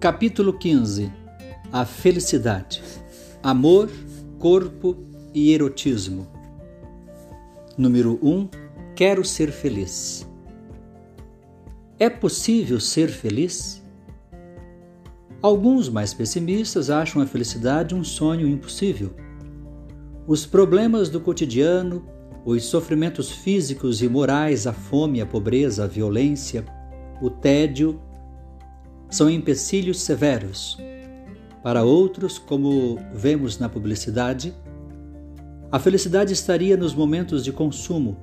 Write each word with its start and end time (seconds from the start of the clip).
Capítulo 0.00 0.54
15 0.54 1.12
A 1.70 1.84
felicidade. 1.84 2.82
Amor, 3.42 3.90
corpo 4.38 4.96
e 5.34 5.52
erotismo. 5.52 6.26
Número 7.76 8.18
1 8.22 8.48
Quero 8.96 9.22
ser 9.22 9.52
feliz. 9.52 10.26
É 11.98 12.08
possível 12.08 12.80
ser 12.80 13.10
feliz? 13.10 13.84
Alguns 15.42 15.90
mais 15.90 16.14
pessimistas 16.14 16.88
acham 16.88 17.20
a 17.20 17.26
felicidade 17.26 17.94
um 17.94 18.02
sonho 18.02 18.48
impossível. 18.48 19.14
Os 20.26 20.46
problemas 20.46 21.10
do 21.10 21.20
cotidiano, 21.20 22.06
os 22.46 22.64
sofrimentos 22.64 23.30
físicos 23.30 24.00
e 24.00 24.08
morais, 24.08 24.66
a 24.66 24.72
fome, 24.72 25.20
a 25.20 25.26
pobreza, 25.26 25.84
a 25.84 25.86
violência, 25.86 26.64
o 27.20 27.28
tédio, 27.28 28.00
são 29.10 29.28
empecilhos 29.28 30.00
severos. 30.00 30.78
Para 31.62 31.82
outros, 31.82 32.38
como 32.38 32.98
vemos 33.12 33.58
na 33.58 33.68
publicidade, 33.68 34.54
a 35.70 35.78
felicidade 35.78 36.32
estaria 36.32 36.76
nos 36.76 36.94
momentos 36.94 37.44
de 37.44 37.52
consumo, 37.52 38.16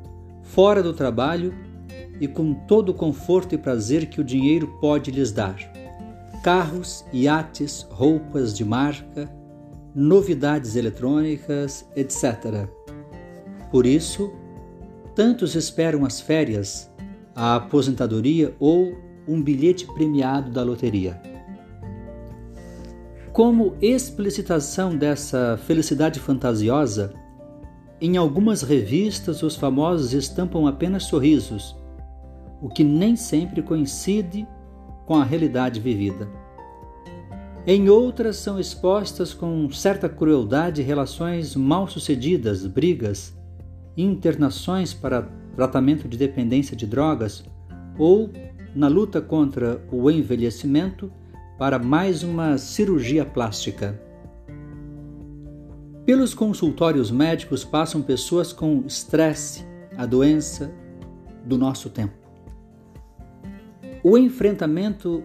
fora 0.44 0.82
do 0.82 0.94
trabalho 0.94 1.54
e 2.20 2.28
com 2.28 2.54
todo 2.54 2.90
o 2.90 2.94
conforto 2.94 3.54
e 3.54 3.58
prazer 3.58 4.08
que 4.08 4.20
o 4.20 4.24
dinheiro 4.24 4.68
pode 4.82 5.12
lhes 5.12 5.32
dar. 5.32 5.56
Carros, 6.44 7.06
iates, 7.14 7.86
roupas 7.90 8.56
de 8.56 8.66
marca, 8.66 9.30
novidades 9.94 10.76
eletrônicas, 10.76 11.86
etc. 11.96 12.68
Por 13.72 13.86
isso, 13.86 14.32
tantos 15.16 15.56
esperam 15.56 16.06
as 16.06 16.22
férias, 16.22 16.90
a 17.36 17.56
aposentadoria 17.56 18.56
ou 18.60 19.07
um 19.28 19.42
bilhete 19.42 19.86
premiado 19.86 20.52
da 20.52 20.64
loteria. 20.64 21.22
Como 23.34 23.76
explicitação 23.82 24.96
dessa 24.96 25.60
felicidade 25.66 26.20
fantasiosa, 26.20 27.14
em 28.02 28.18
algumas 28.18 28.62
revistas 28.62 29.44
os 29.44 29.56
famosos 29.56 30.14
estampam 30.14 30.68
apenas 30.68 31.04
sorrisos, 31.04 31.76
o 32.62 32.70
que 32.70 32.84
nem 32.84 33.16
sempre 33.16 33.62
coincide 33.62 34.48
com 35.06 35.16
a 35.16 35.24
realidade 35.24 35.80
vivida. 35.80 36.28
Em 37.66 37.90
outras 37.90 38.38
são 38.38 38.60
expostas 38.60 39.34
com 39.34 39.70
certa 39.70 40.08
crueldade 40.08 40.82
relações 40.82 41.56
mal 41.56 41.88
sucedidas, 41.88 42.66
brigas, 42.66 43.38
internações 43.96 44.94
para 44.94 45.24
tratamento 45.56 46.08
de 46.08 46.18
dependência 46.18 46.78
de 46.78 46.86
drogas 46.86 47.44
ou 47.98 48.30
na 48.78 48.88
luta 48.88 49.20
contra 49.20 49.84
o 49.92 50.12
envelhecimento 50.12 51.12
para 51.58 51.80
mais 51.80 52.22
uma 52.22 52.60
cirurgia 52.60 53.26
plástica. 53.26 54.00
Pelos 56.06 56.36
consultórios 56.36 57.10
médicos 57.10 57.66
passam 57.66 58.04
pessoas 58.04 58.54
com 58.54 58.84
estresse, 58.86 59.66
a 59.98 60.06
doença 60.06 60.72
do 61.44 61.58
nosso 61.58 61.90
tempo. 61.90 62.14
O 64.04 64.16
enfrentamento 64.16 65.24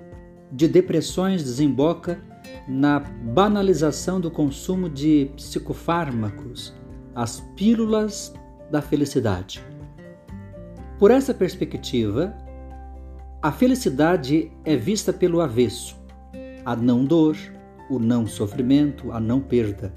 de 0.50 0.66
depressões 0.66 1.42
desemboca 1.42 2.18
na 2.66 3.00
banalização 3.00 4.18
do 4.18 4.30
consumo 4.30 4.88
de 4.88 5.30
psicofármacos, 5.36 6.74
as 7.14 7.40
pílulas 7.54 8.32
da 8.70 8.80
felicidade. 8.80 9.62
Por 10.98 11.10
essa 11.10 11.34
perspectiva, 11.34 12.34
a 13.42 13.50
felicidade 13.50 14.52
é 14.64 14.76
vista 14.76 15.12
pelo 15.12 15.40
avesso, 15.40 15.96
a 16.64 16.76
não 16.76 17.04
dor, 17.04 17.36
o 17.90 17.98
não 17.98 18.24
sofrimento, 18.24 19.10
a 19.10 19.18
não 19.18 19.40
perda. 19.40 19.92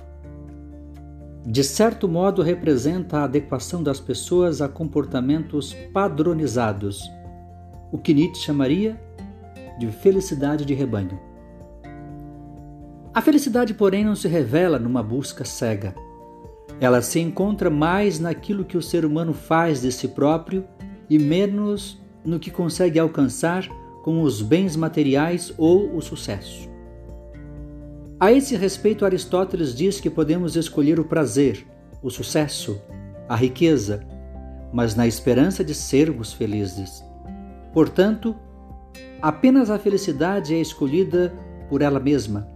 De 1.46 1.64
certo 1.64 2.08
modo, 2.08 2.42
representa 2.42 3.19
a 3.19 3.24
adequação 3.25 3.84
das 3.84 4.00
pessoas 4.00 4.64
a 4.64 4.68
comportamentos 4.68 5.75
padronizados, 5.94 7.08
o 7.92 8.00
que 8.00 8.16
Nietzsche 8.16 8.42
chamaria 8.42 9.00
de 9.78 9.92
felicidade 9.92 10.66
de 10.66 10.74
rebanho. 10.74 11.19
A 13.14 13.22
felicidade, 13.22 13.75
porém, 13.75 14.03
não 14.03 14.16
se 14.16 14.28
revela 14.28 14.80
numa 14.80 15.03
busca 15.03 15.46
cega. 15.46 15.94
Ela 16.81 17.00
se 17.03 17.19
encontra 17.19 17.69
mais 17.69 18.19
naquilo 18.19 18.66
que 18.66 18.75
o 18.75 18.81
ser 18.81 19.06
humano 19.06 19.34
faz 19.34 19.81
de 19.81 19.92
si 19.92 20.08
próprio 20.08 20.66
e 21.08 21.19
menos 21.19 22.03
no 22.25 22.40
que 22.40 22.50
consegue 22.50 23.00
alcançar 23.00 23.68
com 24.03 24.22
os 24.22 24.41
bens 24.41 24.75
materiais 24.75 25.53
ou 25.58 25.96
o 25.96 26.02
sucesso. 26.02 26.69
A 28.19 28.31
esse 28.31 28.56
respeito, 28.56 29.06
Aristóteles 29.06 29.75
diz 29.75 30.00
que 30.00 30.09
podemos 30.09 30.56
escolher 30.56 31.00
o 31.00 31.06
prazer, 31.06 31.66
o 32.02 32.09
sucesso, 32.09 32.81
a 33.28 33.36
riqueza, 33.36 34.06
mas 34.74 34.96
na 34.96 35.06
esperança 35.06 35.63
de 35.63 35.74
sermos 35.74 36.34
felizes. 36.34 37.03
Portanto, 37.74 38.36
apenas 39.22 39.69
a 39.69 39.78
felicidade 39.78 40.53
é 40.53 40.62
escolhida 40.62 41.34
por 41.69 41.81
ela 41.81 42.00
mesma. 42.00 42.47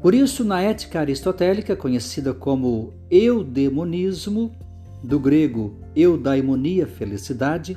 Por 0.00 0.14
isso, 0.14 0.44
na 0.44 0.62
ética 0.62 1.00
aristotélica, 1.00 1.74
conhecida 1.74 2.32
como 2.32 2.94
eudemonismo, 3.10 4.52
do 5.02 5.18
grego 5.18 5.78
eudaimonia, 5.94 6.86
felicidade, 6.86 7.76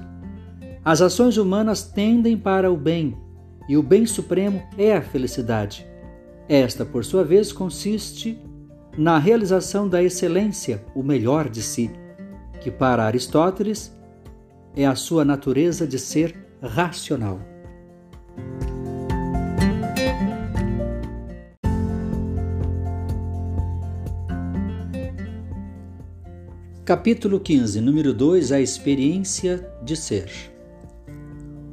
as 0.83 1.01
ações 1.01 1.37
humanas 1.37 1.83
tendem 1.83 2.35
para 2.35 2.71
o 2.71 2.75
bem 2.75 3.15
e 3.69 3.77
o 3.77 3.83
bem 3.83 4.05
supremo 4.05 4.63
é 4.77 4.95
a 4.95 5.01
felicidade. 5.01 5.85
Esta, 6.49 6.83
por 6.83 7.05
sua 7.05 7.23
vez, 7.23 7.53
consiste 7.53 8.39
na 8.97 9.17
realização 9.19 9.87
da 9.87 10.03
excelência, 10.03 10.83
o 10.95 11.03
melhor 11.03 11.49
de 11.49 11.61
si, 11.61 11.91
que 12.59 12.71
para 12.71 13.05
Aristóteles 13.05 13.95
é 14.75 14.85
a 14.85 14.95
sua 14.95 15.23
natureza 15.23 15.85
de 15.85 15.99
ser 15.99 16.35
racional. 16.61 17.39
Capítulo 26.83 27.39
15, 27.39 27.79
número 27.79 28.13
2 28.13 28.51
A 28.51 28.59
experiência 28.59 29.65
de 29.83 29.95
ser. 29.95 30.51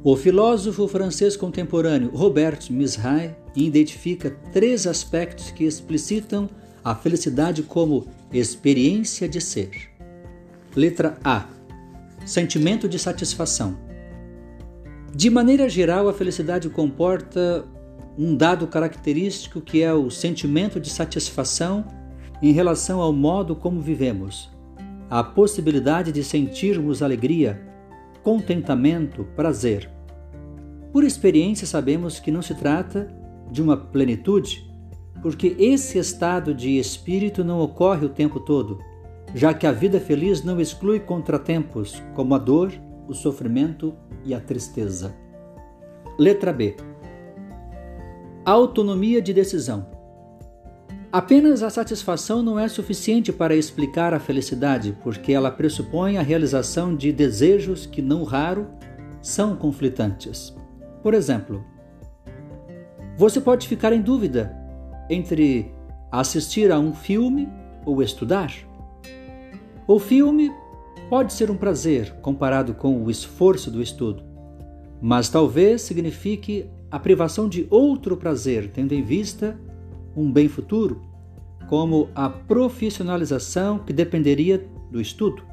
O 0.01 0.15
filósofo 0.15 0.87
francês 0.87 1.35
contemporâneo 1.35 2.11
Robert 2.13 2.59
Misray 2.69 3.35
identifica 3.53 4.29
três 4.53 4.87
aspectos 4.87 5.51
que 5.51 5.65
explicitam 5.65 6.49
a 6.81 6.95
felicidade 6.95 7.63
como 7.63 8.07
experiência 8.31 9.27
de 9.27 9.41
ser. 9.41 9.89
Letra 10.73 11.17
A: 11.21 11.47
Sentimento 12.25 12.87
de 12.87 12.97
satisfação. 12.97 13.77
De 15.13 15.29
maneira 15.29 15.67
geral, 15.67 16.07
a 16.07 16.13
felicidade 16.13 16.69
comporta 16.69 17.65
um 18.17 18.33
dado 18.33 18.67
característico 18.67 19.59
que 19.59 19.83
é 19.83 19.93
o 19.93 20.09
sentimento 20.09 20.79
de 20.79 20.89
satisfação 20.89 21.85
em 22.41 22.53
relação 22.53 23.01
ao 23.01 23.11
modo 23.11 23.53
como 23.53 23.81
vivemos, 23.81 24.49
a 25.09 25.21
possibilidade 25.21 26.13
de 26.13 26.23
sentirmos 26.23 27.01
alegria, 27.01 27.61
contentamento, 28.23 29.23
prazer. 29.35 29.89
Por 30.91 31.03
experiência, 31.03 31.67
sabemos 31.67 32.19
que 32.19 32.31
não 32.31 32.41
se 32.41 32.55
trata 32.55 33.13
de 33.51 33.61
uma 33.61 33.77
plenitude, 33.77 34.69
porque 35.21 35.55
esse 35.59 35.97
estado 35.97 36.53
de 36.53 36.77
espírito 36.77 37.43
não 37.43 37.59
ocorre 37.59 38.05
o 38.05 38.09
tempo 38.09 38.39
todo, 38.39 38.79
já 39.33 39.53
que 39.53 39.67
a 39.67 39.71
vida 39.71 39.99
feliz 39.99 40.43
não 40.43 40.59
exclui 40.59 40.99
contratempos 40.99 42.01
como 42.15 42.33
a 42.33 42.37
dor, 42.37 42.71
o 43.07 43.13
sofrimento 43.13 43.95
e 44.23 44.33
a 44.33 44.39
tristeza. 44.39 45.15
Letra 46.17 46.51
B. 46.51 46.75
Autonomia 48.45 49.21
de 49.21 49.33
decisão. 49.33 49.98
Apenas 51.11 51.63
a 51.63 51.71
satisfação 51.71 52.43
não 52.43 52.59
é 52.59 52.67
suficiente 52.67 53.33
para 53.33 53.55
explicar 53.55 54.13
a 54.13 54.19
felicidade, 54.19 54.95
porque 55.03 55.33
ela 55.33 55.49
pressupõe 55.49 56.17
a 56.17 56.21
realização 56.21 56.95
de 56.95 57.11
desejos 57.11 57.87
que, 57.87 57.99
não 57.99 58.23
raro, 58.23 58.67
são 59.19 59.55
conflitantes. 59.55 60.55
Por 61.01 61.15
exemplo, 61.15 61.65
você 63.17 63.41
pode 63.41 63.67
ficar 63.67 63.91
em 63.91 64.01
dúvida 64.01 64.55
entre 65.09 65.73
assistir 66.11 66.71
a 66.71 66.77
um 66.77 66.93
filme 66.93 67.49
ou 67.87 68.03
estudar. 68.03 68.53
O 69.87 69.97
filme 69.97 70.51
pode 71.09 71.33
ser 71.33 71.49
um 71.49 71.57
prazer 71.57 72.13
comparado 72.21 72.75
com 72.75 73.03
o 73.03 73.09
esforço 73.09 73.71
do 73.71 73.81
estudo, 73.81 74.23
mas 75.01 75.27
talvez 75.27 75.81
signifique 75.81 76.69
a 76.91 76.99
privação 76.99 77.49
de 77.49 77.65
outro 77.71 78.15
prazer, 78.15 78.69
tendo 78.71 78.93
em 78.93 79.01
vista 79.01 79.59
um 80.15 80.31
bem 80.31 80.47
futuro, 80.47 81.01
como 81.67 82.09
a 82.15 82.29
profissionalização 82.29 83.79
que 83.79 83.93
dependeria 83.93 84.67
do 84.89 84.99
estudo. 84.99 85.43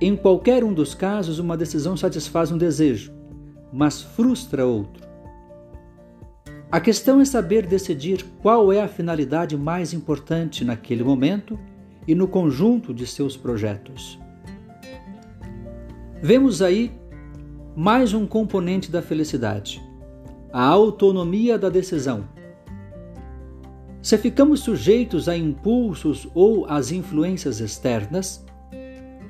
Em 0.00 0.16
qualquer 0.16 0.64
um 0.64 0.72
dos 0.72 0.94
casos, 0.94 1.38
uma 1.38 1.56
decisão 1.56 1.96
satisfaz 1.96 2.50
um 2.50 2.58
desejo, 2.58 3.12
mas 3.72 4.02
frustra 4.02 4.66
outro. 4.66 5.06
A 6.70 6.80
questão 6.80 7.20
é 7.20 7.24
saber 7.24 7.66
decidir 7.66 8.24
qual 8.40 8.72
é 8.72 8.82
a 8.82 8.88
finalidade 8.88 9.56
mais 9.56 9.92
importante 9.92 10.64
naquele 10.64 11.04
momento 11.04 11.58
e 12.08 12.14
no 12.14 12.26
conjunto 12.26 12.92
de 12.92 13.06
seus 13.06 13.36
projetos. 13.36 14.18
Vemos 16.22 16.62
aí 16.62 16.90
mais 17.76 18.14
um 18.14 18.26
componente 18.26 18.90
da 18.90 19.02
felicidade: 19.02 19.82
a 20.52 20.64
autonomia 20.64 21.58
da 21.58 21.68
decisão. 21.68 22.24
Se 24.02 24.18
ficamos 24.18 24.60
sujeitos 24.60 25.28
a 25.28 25.36
impulsos 25.36 26.28
ou 26.34 26.66
às 26.66 26.90
influências 26.90 27.60
externas, 27.60 28.44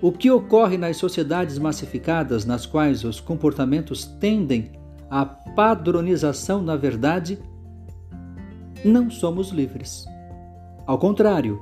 o 0.01 0.11
que 0.11 0.31
ocorre 0.31 0.79
nas 0.79 0.97
sociedades 0.97 1.59
massificadas 1.59 2.47
nas 2.47 2.65
quais 2.65 3.05
os 3.05 3.21
comportamentos 3.21 4.05
tendem 4.05 4.73
a 5.11 5.27
padronização 5.27 6.63
na 6.63 6.75
verdade, 6.75 7.39
não 8.83 9.11
somos 9.11 9.51
livres. 9.51 10.07
Ao 10.87 10.99
contrário, 10.99 11.61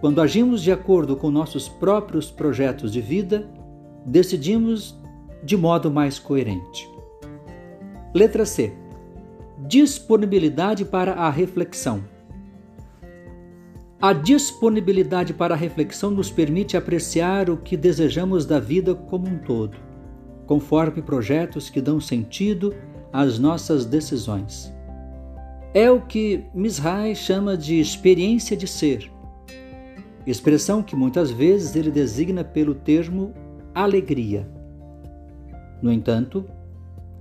quando 0.00 0.20
agimos 0.20 0.62
de 0.62 0.70
acordo 0.70 1.16
com 1.16 1.30
nossos 1.30 1.68
próprios 1.68 2.30
projetos 2.30 2.92
de 2.92 3.00
vida, 3.00 3.50
decidimos 4.04 4.94
de 5.42 5.56
modo 5.56 5.90
mais 5.90 6.18
coerente. 6.18 6.86
Letra 8.14 8.44
C. 8.44 8.72
Disponibilidade 9.66 10.84
para 10.84 11.14
a 11.14 11.30
reflexão. 11.30 12.09
A 14.00 14.12
disponibilidade 14.12 15.34
para 15.34 15.54
a 15.54 15.56
reflexão 15.56 16.10
nos 16.10 16.30
permite 16.30 16.76
apreciar 16.76 17.50
o 17.50 17.56
que 17.56 17.76
desejamos 17.76 18.46
da 18.46 18.58
vida 18.58 18.94
como 18.94 19.28
um 19.28 19.38
todo 19.38 19.90
conforme 20.50 21.00
projetos 21.00 21.70
que 21.70 21.80
dão 21.80 22.00
sentido 22.00 22.74
às 23.12 23.38
nossas 23.38 23.86
decisões. 23.86 24.74
É 25.72 25.88
o 25.88 26.00
que 26.00 26.44
Mishai 26.52 27.14
chama 27.14 27.56
de 27.56 27.78
experiência 27.78 28.56
de 28.56 28.66
ser, 28.66 29.08
expressão 30.26 30.82
que 30.82 30.96
muitas 30.96 31.30
vezes 31.30 31.76
ele 31.76 31.88
designa 31.88 32.42
pelo 32.42 32.74
termo 32.74 33.32
alegria. 33.72 34.50
No 35.80 35.92
entanto, 35.92 36.44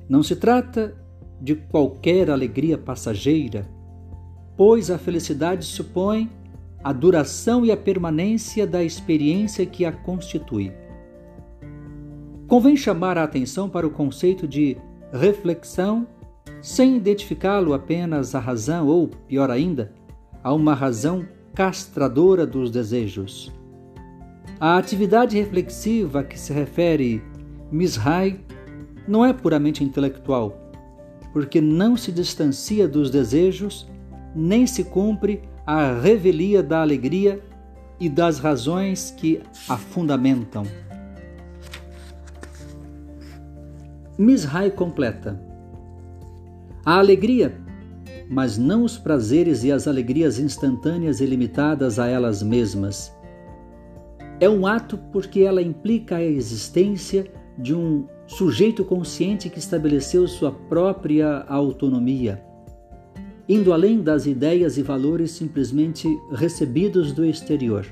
não 0.10 0.24
se 0.24 0.36
trata 0.36 0.96
de 1.40 1.54
qualquer 1.54 2.31
alegria 2.31 2.80
passageira, 2.80 3.70
pois 4.58 4.90
a 4.90 4.98
felicidade 4.98 5.66
supõe 5.66 6.28
a 6.84 6.94
duração 6.94 7.66
e 7.66 7.72
a 7.72 7.78
permanência 7.78 8.66
da 8.66 8.84
experiência 8.84 9.66
que 9.66 9.86
a 9.86 9.92
constitui. 9.92 10.72
Convém 12.48 12.76
chamar 12.76 13.18
a 13.18 13.24
atenção 13.24 13.70
para 13.70 13.86
o 13.86 13.92
conceito 13.92 14.48
de 14.48 14.78
reflexão 15.12 16.08
sem 16.62 16.96
identificá-lo 16.96 17.74
apenas 17.74 18.34
à 18.34 18.40
razão 18.40 18.88
ou, 18.88 19.08
pior 19.08 19.52
ainda, 19.52 19.94
a 20.44 20.54
uma 20.54 20.74
razão 20.74 21.26
castradora 21.54 22.46
dos 22.46 22.72
desejos. 22.72 23.52
A 24.60 24.78
atividade 24.78 25.38
reflexiva 25.38 26.20
a 26.20 26.24
que 26.24 26.40
se 26.40 26.52
refere 26.52 27.22
Mishai 27.72 28.40
não 29.08 29.26
é 29.26 29.31
puramente 29.31 29.84
intelectual, 29.84 30.58
porque 31.31 31.62
não 31.62 31.96
se 31.96 32.12
distancia 32.12 32.88
dos 32.88 33.10
desejos 33.10 33.88
nem 34.36 34.68
se 34.68 34.84
cumpre 34.84 35.42
a 35.71 35.94
revelia 35.94 36.63
da 36.63 36.81
alegria 36.81 37.39
e 38.00 38.10
das 38.10 38.39
razões 38.39 39.13
que 39.16 39.39
a 39.68 39.77
fundamentam. 39.77 40.63
Mishai 44.18 44.71
completa: 44.71 45.39
A 46.83 46.98
alegria, 46.98 47.56
mas 48.27 48.57
não 48.57 48.83
os 48.83 48.98
prazeres 48.98 49.63
e 49.63 49.71
as 49.71 49.88
alegrias 49.88 50.39
instantâneas 50.39 51.21
e 51.21 51.27
limitadas 51.27 52.00
a 52.00 52.07
elas 52.07 52.42
mesmas. 52.42 53.16
É 54.39 54.50
um 54.50 54.66
ato 54.66 54.98
porque 55.12 55.42
ela 55.42 55.62
implica 55.62 56.16
a 56.16 56.24
existência 56.24 57.31
de 57.60 57.75
um 57.75 58.07
sujeito 58.25 58.83
consciente 58.83 59.51
que 59.51 59.60
estabeleceu 59.60 60.27
sua 60.27 60.51
própria 60.51 61.45
autonomia, 61.48 62.44
indo 63.50 63.74
além 63.74 64.00
das 64.00 64.28
ideias 64.28 64.78
e 64.78 64.84
valores 64.84 65.31
simplesmente 65.31 66.07
recebidos 66.31 67.12
do 67.12 67.25
exterior. 67.25 67.84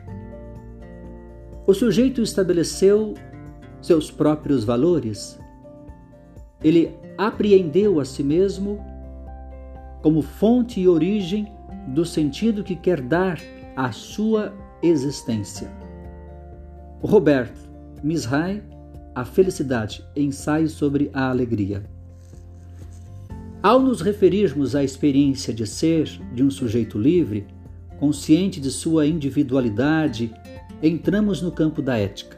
O 1.65 1.73
sujeito 1.73 2.21
estabeleceu 2.21 3.15
seus 3.81 4.11
próprios 4.11 4.63
valores, 4.63 5.39
ele 6.63 6.95
apreendeu 7.17 7.99
a 7.99 8.05
si 8.05 8.23
mesmo 8.23 8.79
como 10.03 10.21
fonte 10.21 10.79
e 10.79 10.87
origem 10.87 11.51
do 11.87 12.05
sentido 12.05 12.63
que 12.63 12.75
quer 12.75 13.01
dar 13.01 13.39
à 13.75 13.91
sua 13.91 14.53
existência. 14.83 15.71
Robert 17.01 17.51
Mishai, 18.03 18.63
A 19.15 19.25
Felicidade, 19.25 20.05
ensaio 20.15 20.69
sobre 20.69 21.09
a 21.13 21.29
alegria. 21.29 21.83
Ao 23.67 23.81
nos 23.81 23.99
referirmos 23.99 24.77
à 24.77 24.81
experiência 24.81 25.53
de 25.53 25.67
ser 25.67 26.07
de 26.33 26.41
um 26.41 26.49
sujeito 26.49 26.97
livre, 26.97 27.45
consciente 27.99 28.61
de 28.61 28.71
sua 28.71 29.05
individualidade, 29.05 30.33
entramos 30.81 31.41
no 31.41 31.51
campo 31.51 31.81
da 31.81 31.97
ética. 31.97 32.37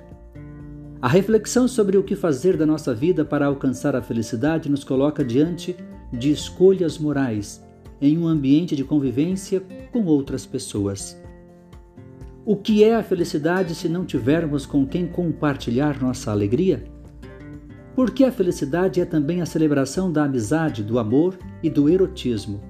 A 0.99 1.07
reflexão 1.07 1.67
sobre 1.67 1.99
o 1.99 2.03
que 2.03 2.15
fazer 2.15 2.57
da 2.57 2.65
nossa 2.65 2.95
vida 2.95 3.23
para 3.23 3.45
alcançar 3.45 3.95
a 3.95 4.01
felicidade 4.01 4.71
nos 4.71 4.83
coloca 4.83 5.23
diante 5.23 5.75
de 6.11 6.31
escolhas 6.31 6.97
morais 6.97 7.63
em 8.01 8.17
um 8.17 8.27
ambiente 8.27 8.75
de 8.75 8.83
convivência 8.83 9.61
com 9.91 10.05
outras 10.05 10.47
pessoas. 10.47 11.15
O 12.43 12.55
que 12.55 12.83
é 12.83 12.95
a 12.95 13.03
felicidade 13.03 13.75
se 13.75 13.87
não 13.87 14.03
tivermos 14.03 14.65
com 14.65 14.83
quem 14.83 15.05
compartilhar 15.05 16.01
nossa 16.01 16.31
alegria? 16.31 16.83
Porque 17.95 18.23
a 18.23 18.31
felicidade 18.31 19.01
é 19.01 19.05
também 19.05 19.41
a 19.41 19.45
celebração 19.45 20.11
da 20.11 20.23
amizade, 20.23 20.83
do 20.83 20.99
amor 20.99 21.37
e 21.61 21.69
do 21.69 21.89
erotismo. 21.89 22.61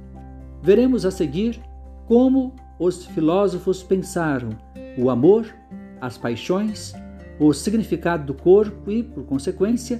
Veremos 0.62 1.06
a 1.06 1.12
seguir 1.12 1.62
como 2.08 2.56
os 2.80 3.06
filósofos 3.06 3.84
pensaram 3.84 4.50
o 4.98 5.10
amor, 5.10 5.46
as 6.02 6.18
paixões, 6.18 6.94
o 7.40 7.54
significado 7.54 8.26
do 8.26 8.34
corpo 8.34 8.90
e, 8.90 9.04
por 9.04 9.24
consequência, 9.26 10.00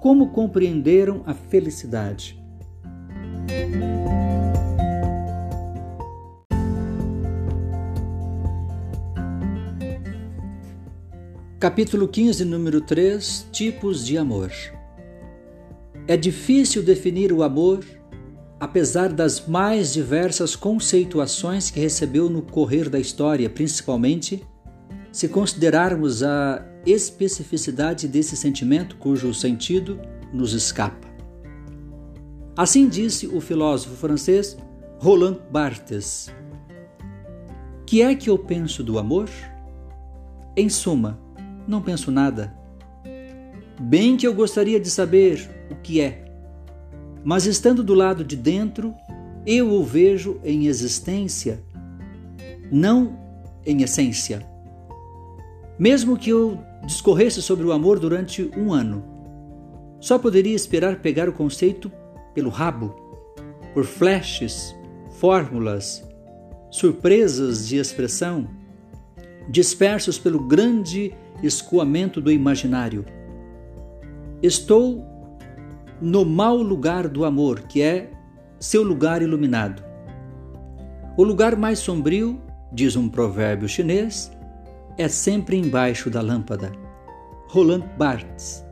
como 0.00 0.30
compreenderam 0.30 1.22
a 1.26 1.34
felicidade. 1.34 2.38
Capítulo 11.60 12.06
15, 12.06 12.44
número 12.44 12.80
3 12.80 13.48
Tipos 13.50 14.06
de 14.06 14.16
amor. 14.16 14.52
É 16.06 16.16
difícil 16.16 16.84
definir 16.84 17.32
o 17.32 17.42
amor, 17.42 17.84
apesar 18.60 19.12
das 19.12 19.44
mais 19.44 19.92
diversas 19.92 20.54
conceituações 20.54 21.68
que 21.68 21.80
recebeu 21.80 22.30
no 22.30 22.42
correr 22.42 22.88
da 22.88 23.00
história, 23.00 23.50
principalmente 23.50 24.46
se 25.10 25.26
considerarmos 25.26 26.22
a 26.22 26.64
especificidade 26.86 28.06
desse 28.06 28.36
sentimento 28.36 28.94
cujo 28.94 29.34
sentido 29.34 30.00
nos 30.32 30.52
escapa. 30.52 31.08
Assim 32.56 32.88
disse 32.88 33.26
o 33.26 33.40
filósofo 33.40 33.96
francês 33.96 34.56
Roland 35.00 35.40
Barthes. 35.50 36.32
Que 37.84 38.00
é 38.00 38.14
que 38.14 38.30
eu 38.30 38.38
penso 38.38 38.84
do 38.84 38.96
amor? 38.96 39.28
Em 40.56 40.68
suma, 40.68 41.26
não 41.68 41.82
penso 41.82 42.10
nada. 42.10 42.52
Bem 43.78 44.16
que 44.16 44.26
eu 44.26 44.34
gostaria 44.34 44.80
de 44.80 44.90
saber 44.90 45.48
o 45.70 45.76
que 45.76 46.00
é, 46.00 46.24
mas 47.22 47.44
estando 47.44 47.82
do 47.82 47.94
lado 47.94 48.24
de 48.24 48.34
dentro, 48.34 48.94
eu 49.46 49.70
o 49.70 49.84
vejo 49.84 50.40
em 50.42 50.66
existência, 50.66 51.62
não 52.72 53.18
em 53.64 53.82
essência. 53.82 54.44
Mesmo 55.78 56.16
que 56.16 56.30
eu 56.30 56.58
discorresse 56.86 57.42
sobre 57.42 57.66
o 57.66 57.72
amor 57.72 58.00
durante 58.00 58.50
um 58.56 58.72
ano, 58.72 59.04
só 60.00 60.18
poderia 60.18 60.54
esperar 60.54 61.00
pegar 61.00 61.28
o 61.28 61.32
conceito 61.32 61.92
pelo 62.34 62.50
rabo, 62.50 62.94
por 63.74 63.84
flashes, 63.84 64.74
fórmulas, 65.20 66.04
surpresas 66.70 67.68
de 67.68 67.76
expressão, 67.76 68.48
dispersos 69.48 70.18
pelo 70.18 70.40
grande 70.40 71.12
escoamento 71.42 72.20
do 72.20 72.30
imaginário. 72.30 73.04
Estou 74.42 75.04
no 76.00 76.24
mau 76.24 76.56
lugar 76.56 77.08
do 77.08 77.24
amor, 77.24 77.60
que 77.62 77.82
é 77.82 78.10
seu 78.58 78.82
lugar 78.82 79.22
iluminado. 79.22 79.82
O 81.16 81.24
lugar 81.24 81.56
mais 81.56 81.78
sombrio, 81.78 82.40
diz 82.72 82.96
um 82.96 83.08
provérbio 83.08 83.68
chinês, 83.68 84.30
é 84.96 85.08
sempre 85.08 85.56
embaixo 85.56 86.10
da 86.10 86.20
lâmpada. 86.20 86.72
Roland 87.48 87.84
Barthes. 87.96 88.64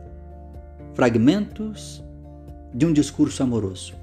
Fragmentos 0.93 2.03
de 2.73 2.85
um 2.85 2.93
discurso 2.93 3.43
amoroso. 3.43 3.93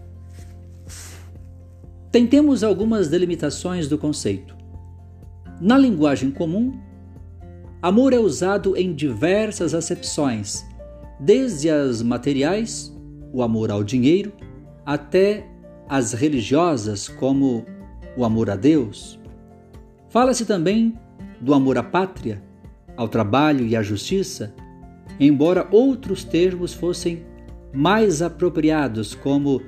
Tentemos 2.10 2.62
algumas 2.62 3.08
delimitações 3.08 3.88
do 3.88 3.98
conceito. 3.98 4.56
Na 5.60 5.76
linguagem 5.76 6.30
comum, 6.30 6.80
amor 7.84 8.14
é 8.14 8.18
usado 8.18 8.74
em 8.78 8.94
diversas 8.94 9.74
acepções, 9.74 10.64
desde 11.20 11.68
as 11.68 12.00
materiais, 12.00 12.90
o 13.30 13.42
amor 13.42 13.70
ao 13.70 13.84
dinheiro, 13.84 14.32
até 14.86 15.46
as 15.86 16.14
religiosas, 16.14 17.08
como 17.08 17.66
o 18.16 18.24
amor 18.24 18.48
a 18.48 18.56
Deus. 18.56 19.20
Fala-se 20.08 20.46
também 20.46 20.98
do 21.38 21.52
amor 21.52 21.76
à 21.76 21.82
pátria, 21.82 22.42
ao 22.96 23.06
trabalho 23.06 23.66
e 23.66 23.76
à 23.76 23.82
justiça, 23.82 24.54
embora 25.20 25.68
outros 25.70 26.24
termos 26.24 26.72
fossem 26.72 27.22
mais 27.70 28.22
apropriados, 28.22 29.14
como 29.14 29.60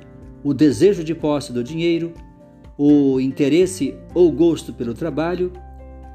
o 0.43 0.55
desejo 0.55 1.05
de 1.05 1.15
posse 1.15 1.53
do 1.53 1.63
dinheiro, 1.63 2.15
o 2.79 3.21
interesse 3.21 3.95
ou 4.15 4.33
gosto 4.33 4.73
pelo 4.73 4.95
trabalho, 4.95 5.53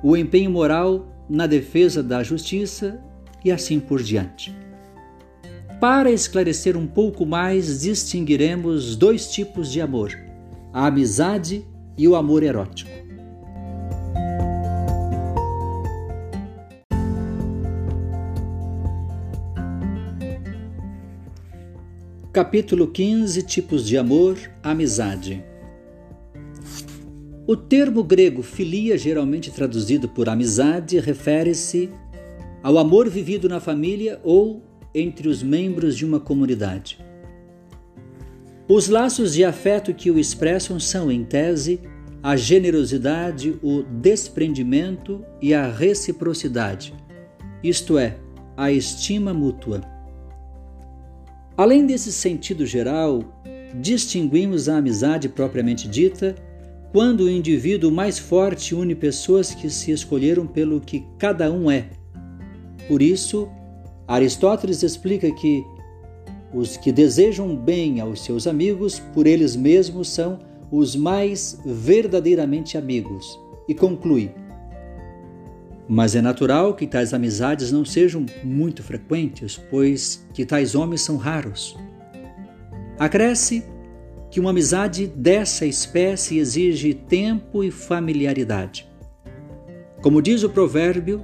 o 0.02 0.18
empenho 0.18 0.50
moral 0.50 1.11
na 1.32 1.48
defesa 1.48 2.04
da 2.04 2.22
justiça 2.22 3.00
e 3.44 3.52
assim 3.52 3.80
por 3.80 4.04
diante. 4.04 4.54
Para 5.80 6.12
esclarecer 6.12 6.76
um 6.76 6.86
pouco 6.86 7.26
mais, 7.26 7.82
distinguiremos 7.82 8.98
dois 8.98 9.32
tipos 9.32 9.72
de 9.72 9.80
amor: 9.80 10.12
a 10.74 10.88
amizade 10.88 11.66
e 11.98 12.06
o 12.06 12.18
amor 12.18 12.44
erótico. 12.44 12.92
Capítulo 22.34 22.88
15 22.88 23.44
Tipos 23.44 23.88
de 23.88 23.98
amor, 23.98 24.38
amizade. 24.64 25.51
O 27.48 27.56
termo 27.56 28.04
grego 28.04 28.44
filia, 28.44 28.98
geralmente 28.98 29.50
traduzido 29.52 30.08
por 30.08 30.30
amizade, 30.30 31.00
refere-se 31.00 31.90
ao 32.62 32.78
amor 32.78 33.10
vivido 33.10 33.50
na 33.50 33.60
família 33.60 34.20
ou 34.24 34.62
entre 34.94 35.28
os 35.28 35.42
membros 35.42 35.98
de 35.98 36.06
uma 36.06 36.20
comunidade. 36.20 37.00
Os 38.68 38.88
laços 38.88 39.34
de 39.34 39.44
afeto 39.44 39.94
que 39.94 40.12
o 40.12 40.20
expressam 40.20 40.80
são, 40.80 41.12
em 41.12 41.24
tese, 41.24 41.82
a 42.22 42.36
generosidade, 42.36 43.58
o 43.64 43.82
desprendimento 43.82 45.26
e 45.42 45.54
a 45.54 45.68
reciprocidade, 45.68 46.94
isto 47.64 47.98
é, 47.98 48.18
a 48.56 48.72
estima 48.72 49.34
mútua. 49.34 49.82
Além 51.58 51.86
desse 51.86 52.12
sentido 52.12 52.66
geral, 52.66 53.24
distinguimos 53.80 54.70
a 54.70 54.78
amizade 54.78 55.28
propriamente 55.28 55.88
dita 55.88 56.36
quando 56.92 57.22
o 57.22 57.30
indivíduo 57.30 57.90
mais 57.90 58.20
forte 58.20 58.76
une 58.76 58.94
pessoas 58.94 59.54
que 59.54 59.70
se 59.70 59.92
escolheram 59.92 60.46
pelo 60.46 60.82
que 60.82 61.06
cada 61.18 61.52
um 61.52 61.72
é. 61.72 61.90
Por 62.88 63.02
isso, 63.02 63.48
Aristóteles 64.08 64.84
explica 64.84 65.32
que 65.32 65.64
os 66.54 66.76
que 66.76 66.92
desejam 66.92 67.56
bem 67.56 68.02
aos 68.02 68.24
seus 68.26 68.46
amigos 68.46 69.00
por 69.14 69.26
eles 69.26 69.56
mesmos 69.56 70.10
são 70.10 70.40
os 70.70 70.96
mais 70.96 71.60
verdadeiramente 71.66 72.78
amigos, 72.78 73.40
e 73.68 73.74
conclui: 73.74 74.32
Mas 75.88 76.16
é 76.16 76.22
natural 76.22 76.74
que 76.74 76.88
tais 76.88 77.14
amizades 77.14 77.72
não 77.72 77.86
sejam 77.86 78.26
muito 78.44 78.84
frequentes, 78.84 79.60
pois 79.70 80.26
que 80.34 80.46
tais 80.46 80.76
homens 80.76 81.02
são 81.02 81.18
raros. 81.18 81.78
Acresce 83.00 83.64
que 84.32 84.40
uma 84.40 84.52
amizade 84.52 85.08
dessa 85.08 85.66
espécie 85.66 86.40
exige 86.40 86.94
tempo 86.94 87.64
e 87.64 87.70
familiaridade. 87.70 88.90
Como 90.02 90.22
diz 90.22 90.42
o 90.42 90.50
provérbio, 90.50 91.22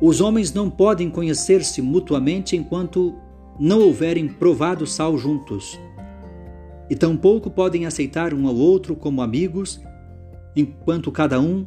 os 0.00 0.20
homens 0.20 0.52
não 0.52 0.70
podem 0.70 1.10
conhecer-se 1.10 1.82
mutuamente 1.82 2.56
enquanto 2.56 3.14
não 3.60 3.80
houverem 3.82 4.26
provado 4.26 4.86
sal 4.86 5.18
juntos, 5.18 5.78
e 6.88 6.96
tampouco 6.96 7.50
podem 7.50 7.84
aceitar 7.84 8.32
um 8.32 8.48
ao 8.48 8.56
outro 8.56 8.96
como 8.96 9.20
amigos, 9.20 9.78
enquanto 10.56 11.12
cada 11.12 11.38
um 11.38 11.66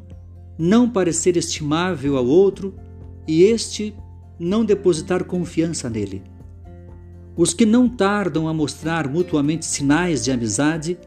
não 0.57 0.89
parecer 0.89 1.37
estimável 1.37 2.17
ao 2.17 2.25
outro 2.25 2.73
e 3.27 3.43
este 3.43 3.95
não 4.39 4.65
depositar 4.65 5.23
confiança 5.23 5.89
nele. 5.89 6.23
Os 7.35 7.53
que 7.53 7.65
não 7.65 7.87
tardam 7.87 8.47
a 8.47 8.53
mostrar 8.53 9.07
mutuamente 9.07 9.65
sinais 9.65 10.23
de 10.23 10.31
amizade 10.31 10.97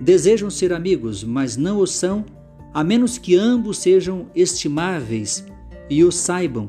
desejam 0.00 0.50
ser 0.50 0.72
amigos, 0.72 1.22
mas 1.22 1.56
não 1.56 1.78
o 1.78 1.86
são, 1.86 2.24
a 2.72 2.82
menos 2.82 3.18
que 3.18 3.36
ambos 3.36 3.78
sejam 3.78 4.26
estimáveis 4.34 5.44
e 5.88 6.04
o 6.04 6.10
saibam, 6.10 6.68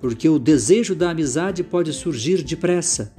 porque 0.00 0.28
o 0.28 0.38
desejo 0.38 0.94
da 0.94 1.10
amizade 1.10 1.62
pode 1.62 1.92
surgir 1.92 2.42
depressa, 2.42 3.14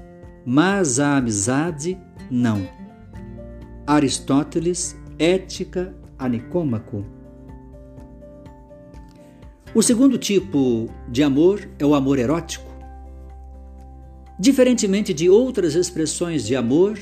mas 0.46 1.00
a 1.00 1.18
amizade 1.18 1.98
não. 2.30 2.68
Aristóteles, 3.86 4.96
Ética 5.20 5.96
a 6.18 6.28
Nicômaco. 6.28 7.06
O 9.74 9.82
segundo 9.82 10.18
tipo 10.18 10.90
de 11.10 11.24
amor 11.24 11.68
é 11.78 11.86
o 11.86 11.94
amor 11.94 12.18
erótico. 12.18 12.67
Diferentemente 14.40 15.14
de 15.14 15.30
outras 15.30 15.74
expressões 15.74 16.46
de 16.46 16.56
amor, 16.56 17.00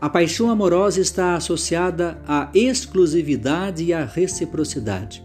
a 0.00 0.08
paixão 0.08 0.50
amorosa 0.50 1.00
está 1.00 1.34
associada 1.34 2.20
à 2.26 2.50
exclusividade 2.54 3.84
e 3.84 3.92
à 3.92 4.04
reciprocidade. 4.04 5.24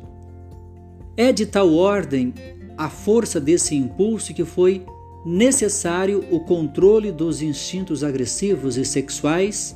É 1.17 1.31
de 1.31 1.45
tal 1.45 1.73
ordem 1.73 2.33
a 2.77 2.89
força 2.89 3.39
desse 3.39 3.75
impulso 3.75 4.33
que 4.33 4.45
foi 4.45 4.85
necessário 5.25 6.23
o 6.29 6.41
controle 6.41 7.11
dos 7.11 7.41
instintos 7.41 8.03
agressivos 8.03 8.77
e 8.77 8.85
sexuais 8.85 9.75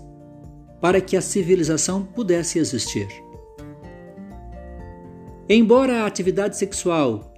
para 0.79 1.01
que 1.01 1.17
a 1.17 1.21
civilização 1.21 2.03
pudesse 2.03 2.59
existir. 2.59 3.07
Embora 5.49 6.03
a 6.03 6.05
atividade 6.05 6.57
sexual 6.57 7.33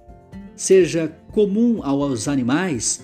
seja 0.54 1.16
comum 1.32 1.80
aos 1.82 2.28
animais, 2.28 3.00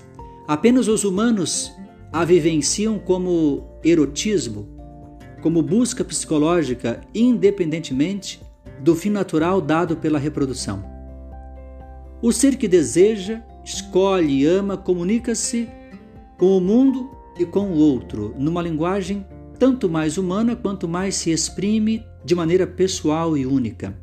Apenas 0.49 0.89
os 0.89 1.05
humanos 1.05 1.71
a 2.11 2.25
vivenciam 2.25 2.99
como 2.99 3.69
erotismo, 3.85 4.67
como 5.43 5.61
busca 5.61 6.03
psicológica, 6.03 7.03
independentemente 7.15 8.41
do 8.81 8.97
fim 8.97 9.11
natural 9.11 9.61
dado 9.61 9.99
pela 9.99 10.19
reprodução. 10.19 10.83
O 12.23 12.33
ser 12.33 12.57
que 12.57 12.67
deseja, 12.67 13.43
escolhe 13.63 14.41
e 14.41 14.47
ama 14.47 14.79
comunica-se 14.79 15.69
com 16.39 16.57
o 16.57 16.61
mundo 16.63 17.11
e 17.39 17.45
com 17.45 17.71
o 17.71 17.77
outro, 17.77 18.35
numa 18.39 18.63
linguagem 18.63 19.27
tanto 19.59 19.87
mais 19.87 20.17
humana 20.17 20.57
quanto 20.57 20.89
mais 20.89 21.15
se 21.15 21.31
exprime 21.31 22.03
de 22.25 22.35
maneira 22.35 22.67
pessoal 22.67 23.37
e 23.37 23.45
única. 23.45 23.95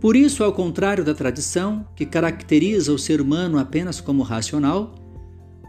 Por 0.00 0.14
isso, 0.14 0.44
ao 0.44 0.52
contrário 0.52 1.04
da 1.04 1.12
tradição, 1.12 1.84
que 1.96 2.06
caracteriza 2.06 2.92
o 2.92 2.98
ser 2.98 3.20
humano 3.20 3.58
apenas 3.58 4.00
como 4.00 4.22
racional, 4.22 4.94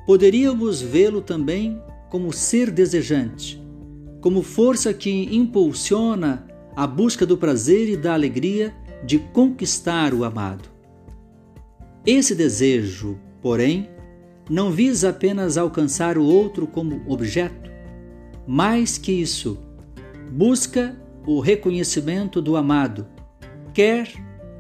poderíamos 0.06 0.82
vê-lo 0.82 1.20
também 1.20 1.82
como 2.12 2.32
ser 2.32 2.70
desejante, 2.70 3.62
como 4.22 4.44
força 4.44 4.94
que 4.94 5.36
impulsiona 5.36 6.46
a 6.76 6.86
busca 6.86 7.26
do 7.26 7.38
prazer 7.38 7.90
e 7.90 7.98
da 7.98 8.14
alegria 8.14 8.74
de 9.04 9.18
conquistar 9.18 10.14
o 10.14 10.24
amado. 10.24 10.70
Esse 12.06 12.36
desejo, 12.36 13.18
porém, 13.42 13.90
não 14.48 14.70
visa 14.72 15.10
apenas 15.10 15.58
alcançar 15.58 16.20
o 16.20 16.24
outro 16.24 16.68
como 16.68 17.02
objeto, 17.08 17.72
mais 18.48 18.98
que 18.98 19.12
isso, 19.12 19.58
busca 20.32 20.96
o 21.26 21.40
reconhecimento 21.40 22.42
do 22.42 22.56
amado 22.56 23.08
quer 23.74 24.12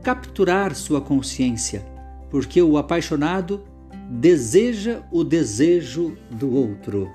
capturar 0.03 0.73
sua 0.75 1.01
consciência, 1.01 1.85
porque 2.29 2.61
o 2.61 2.77
apaixonado 2.77 3.63
deseja 4.09 5.03
o 5.11 5.23
desejo 5.23 6.17
do 6.31 6.53
outro. 6.53 7.09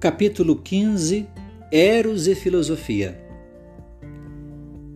Capítulo 0.00 0.56
15 0.56 1.26
Eros 1.72 2.28
e 2.28 2.34
Filosofia 2.34 3.20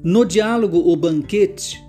No 0.04 0.24
diálogo 0.24 0.78
O 0.78 0.94
Banquete, 0.94 1.82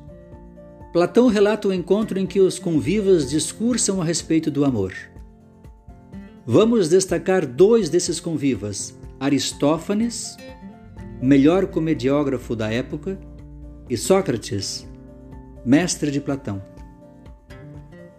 Platão 0.92 1.28
relata 1.28 1.70
o 1.70 1.74
encontro 1.74 2.20
em 2.20 2.26
que 2.26 2.42
os 2.42 2.60
convivas 2.60 3.30
discursam 3.30 4.02
a 4.02 4.06
respeito 4.06 4.52
do 4.52 4.66
amor. 4.66 4.94
Vamos 6.46 6.90
destacar 6.90 7.48
dois 7.48 7.90
desses 7.90 8.20
convivas: 8.20 8.94
Aristófanes, 9.18 10.36
melhor 11.22 11.68
comediógrafo 11.68 12.58
da 12.58 12.70
época, 12.70 13.18
e 13.90 13.96
Sócrates, 13.96 14.86
mestre 15.66 16.12
de 16.12 16.20
Platão. 16.20 16.62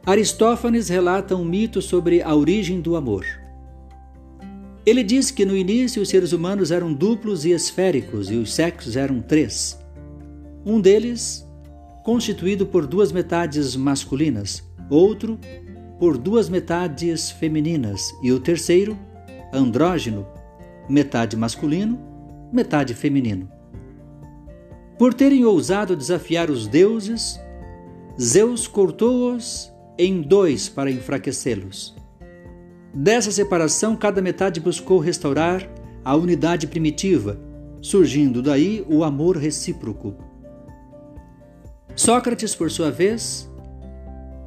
Aristófanes 0.07 0.88
relata 0.88 1.37
um 1.37 1.45
mito 1.45 1.83
sobre 1.83 2.23
a 2.23 2.35
origem 2.35 2.81
do 2.81 2.97
amor. 2.97 3.26
Ele 4.87 5.02
diz 5.05 5.31
que 5.31 5.45
no 5.45 5.57
início 5.57 6.02
os 6.02 6.09
seres 6.09 6.33
humanos 6.33 6.71
eram 6.71 6.93
duplos 6.93 7.45
e 7.45 7.50
esféricos 7.50 8.31
e 8.31 8.35
os 8.35 8.52
sexos 8.55 8.97
eram 8.97 9.21
três. 9.21 9.79
Um 10.64 10.81
deles 10.81 11.47
constituído 12.02 12.66
por 12.66 12.87
duas 12.87 13.12
metades 13.12 13.76
masculinas, 13.76 14.62
outro 14.90 15.38
por 15.99 16.18
duas 16.18 16.49
metades 16.49 17.30
femininas 17.30 18.12
e 18.23 18.32
o 18.32 18.40
terceiro, 18.40 18.99
andrógeno, 19.52 20.26
metade 20.88 21.37
masculino, 21.37 21.99
metade 22.52 22.92
feminino. 22.92 23.49
Por 24.99 25.14
terem 25.14 25.44
ousado 25.44 25.97
desafiar 25.97 26.50
os 26.50 26.66
deuses, 26.66 27.40
Zeus 28.21 28.66
cortou-os 28.66 29.73
em 29.97 30.21
dois 30.21 30.68
para 30.68 30.90
enfraquecê-los. 30.90 31.94
Dessa 32.92 33.30
separação, 33.30 33.97
cada 33.97 34.21
metade 34.21 34.61
buscou 34.61 34.99
restaurar 34.99 35.66
a 36.04 36.14
unidade 36.14 36.66
primitiva, 36.66 37.38
surgindo 37.80 38.42
daí 38.42 38.85
o 38.88 39.02
amor 39.02 39.37
recíproco. 39.37 40.14
Sócrates, 41.95 42.55
por 42.55 42.71
sua 42.71 42.91
vez, 42.91 43.49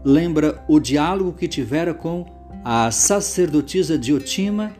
lembra 0.03 0.63
o 0.67 0.79
diálogo 0.79 1.33
que 1.33 1.47
tivera 1.47 1.93
com 1.93 2.25
a 2.63 2.89
sacerdotisa 2.89 3.97
Diotima 3.97 4.73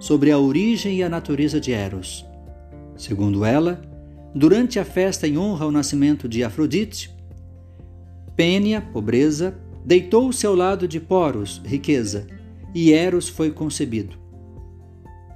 sobre 0.00 0.32
a 0.32 0.38
origem 0.38 0.96
e 0.96 1.02
a 1.02 1.08
natureza 1.08 1.60
de 1.60 1.72
Eros. 1.72 2.26
Segundo 2.96 3.44
ela, 3.44 3.80
durante 4.34 4.78
a 4.78 4.84
festa 4.84 5.28
em 5.28 5.38
honra 5.38 5.64
ao 5.64 5.70
nascimento 5.70 6.28
de 6.28 6.42
Afrodite, 6.42 7.14
Pênia, 8.34 8.80
pobreza, 8.80 9.54
deitou-se 9.84 10.44
ao 10.46 10.54
lado 10.54 10.88
de 10.88 10.98
Poros, 10.98 11.60
riqueza, 11.64 12.26
e 12.74 12.92
Eros 12.92 13.28
foi 13.28 13.50
concebido. 13.50 14.16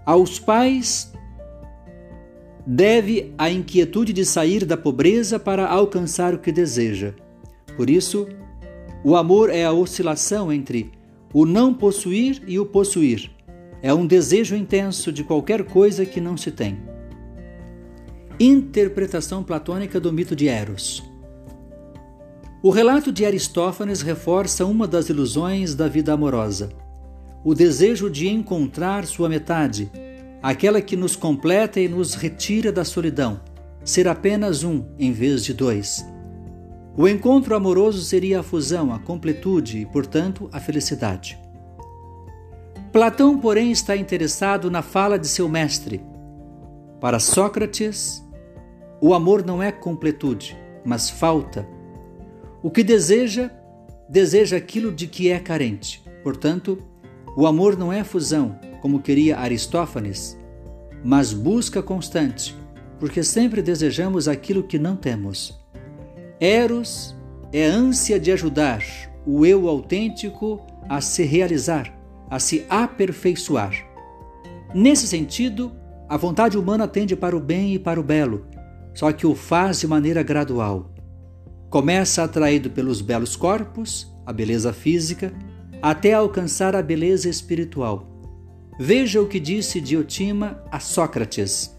Aos 0.04 0.38
pais 0.38 1.13
deve 2.66 3.32
a 3.36 3.50
inquietude 3.50 4.12
de 4.12 4.24
sair 4.24 4.64
da 4.64 4.76
pobreza 4.76 5.38
para 5.38 5.66
alcançar 5.66 6.34
o 6.34 6.38
que 6.38 6.50
deseja. 6.50 7.14
Por 7.76 7.90
isso, 7.90 8.26
o 9.04 9.16
amor 9.16 9.50
é 9.50 9.64
a 9.64 9.72
oscilação 9.72 10.52
entre 10.52 10.90
o 11.32 11.44
não 11.44 11.74
possuir 11.74 12.42
e 12.46 12.58
o 12.58 12.64
possuir. 12.64 13.30
É 13.82 13.92
um 13.92 14.06
desejo 14.06 14.56
intenso 14.56 15.12
de 15.12 15.22
qualquer 15.22 15.64
coisa 15.64 16.06
que 16.06 16.20
não 16.20 16.36
se 16.36 16.50
tem. 16.50 16.78
Interpretação 18.40 19.42
platônica 19.42 20.00
do 20.00 20.12
mito 20.12 20.34
de 20.34 20.48
Eros. 20.48 21.02
O 22.62 22.70
relato 22.70 23.12
de 23.12 23.26
Aristófanes 23.26 24.00
reforça 24.00 24.64
uma 24.64 24.88
das 24.88 25.10
ilusões 25.10 25.74
da 25.74 25.86
vida 25.86 26.14
amorosa: 26.14 26.70
o 27.44 27.54
desejo 27.54 28.08
de 28.08 28.26
encontrar 28.28 29.04
sua 29.04 29.28
metade, 29.28 29.90
aquela 30.44 30.82
que 30.82 30.94
nos 30.94 31.16
completa 31.16 31.80
e 31.80 31.88
nos 31.88 32.12
retira 32.12 32.70
da 32.70 32.84
solidão, 32.84 33.40
ser 33.82 34.06
apenas 34.06 34.62
um 34.62 34.84
em 34.98 35.10
vez 35.10 35.42
de 35.42 35.54
dois. 35.54 36.04
O 36.94 37.08
encontro 37.08 37.56
amoroso 37.56 38.02
seria 38.02 38.40
a 38.40 38.42
fusão, 38.42 38.92
a 38.92 38.98
completude 38.98 39.78
e, 39.78 39.86
portanto, 39.86 40.50
a 40.52 40.60
felicidade. 40.60 41.40
Platão, 42.92 43.38
porém, 43.38 43.72
está 43.72 43.96
interessado 43.96 44.70
na 44.70 44.82
fala 44.82 45.18
de 45.18 45.28
seu 45.28 45.48
mestre. 45.48 46.04
Para 47.00 47.18
Sócrates, 47.18 48.22
o 49.00 49.14
amor 49.14 49.46
não 49.46 49.62
é 49.62 49.72
completude, 49.72 50.54
mas 50.84 51.08
falta. 51.08 51.66
O 52.62 52.70
que 52.70 52.84
deseja, 52.84 53.50
deseja 54.10 54.58
aquilo 54.58 54.92
de 54.92 55.06
que 55.06 55.30
é 55.30 55.40
carente. 55.40 56.04
Portanto, 56.22 56.76
o 57.34 57.46
amor 57.46 57.78
não 57.78 57.90
é 57.90 58.04
fusão, 58.04 58.58
como 58.84 59.00
queria 59.00 59.38
Aristófanes, 59.38 60.38
mas 61.02 61.32
busca 61.32 61.82
constante, 61.82 62.54
porque 63.00 63.22
sempre 63.22 63.62
desejamos 63.62 64.28
aquilo 64.28 64.62
que 64.62 64.78
não 64.78 64.94
temos. 64.94 65.58
Eros 66.38 67.16
é 67.50 67.64
ânsia 67.64 68.20
de 68.20 68.30
ajudar 68.30 68.82
o 69.26 69.46
eu 69.46 69.70
autêntico 69.70 70.60
a 70.86 71.00
se 71.00 71.22
realizar, 71.22 71.98
a 72.28 72.38
se 72.38 72.66
aperfeiçoar. 72.68 73.72
Nesse 74.74 75.08
sentido, 75.08 75.72
a 76.06 76.18
vontade 76.18 76.58
humana 76.58 76.86
tende 76.86 77.16
para 77.16 77.34
o 77.34 77.40
bem 77.40 77.72
e 77.72 77.78
para 77.78 77.98
o 77.98 78.02
belo, 78.02 78.46
só 78.92 79.10
que 79.12 79.26
o 79.26 79.34
faz 79.34 79.80
de 79.80 79.86
maneira 79.86 80.22
gradual. 80.22 80.92
Começa 81.70 82.22
atraído 82.22 82.68
pelos 82.68 83.00
belos 83.00 83.34
corpos, 83.34 84.14
a 84.26 84.32
beleza 84.32 84.74
física, 84.74 85.32
até 85.80 86.12
alcançar 86.12 86.76
a 86.76 86.82
beleza 86.82 87.30
espiritual 87.30 88.10
Veja 88.78 89.22
o 89.22 89.28
que 89.28 89.38
disse 89.38 89.80
Diotima 89.80 90.60
a 90.68 90.80
Sócrates. 90.80 91.72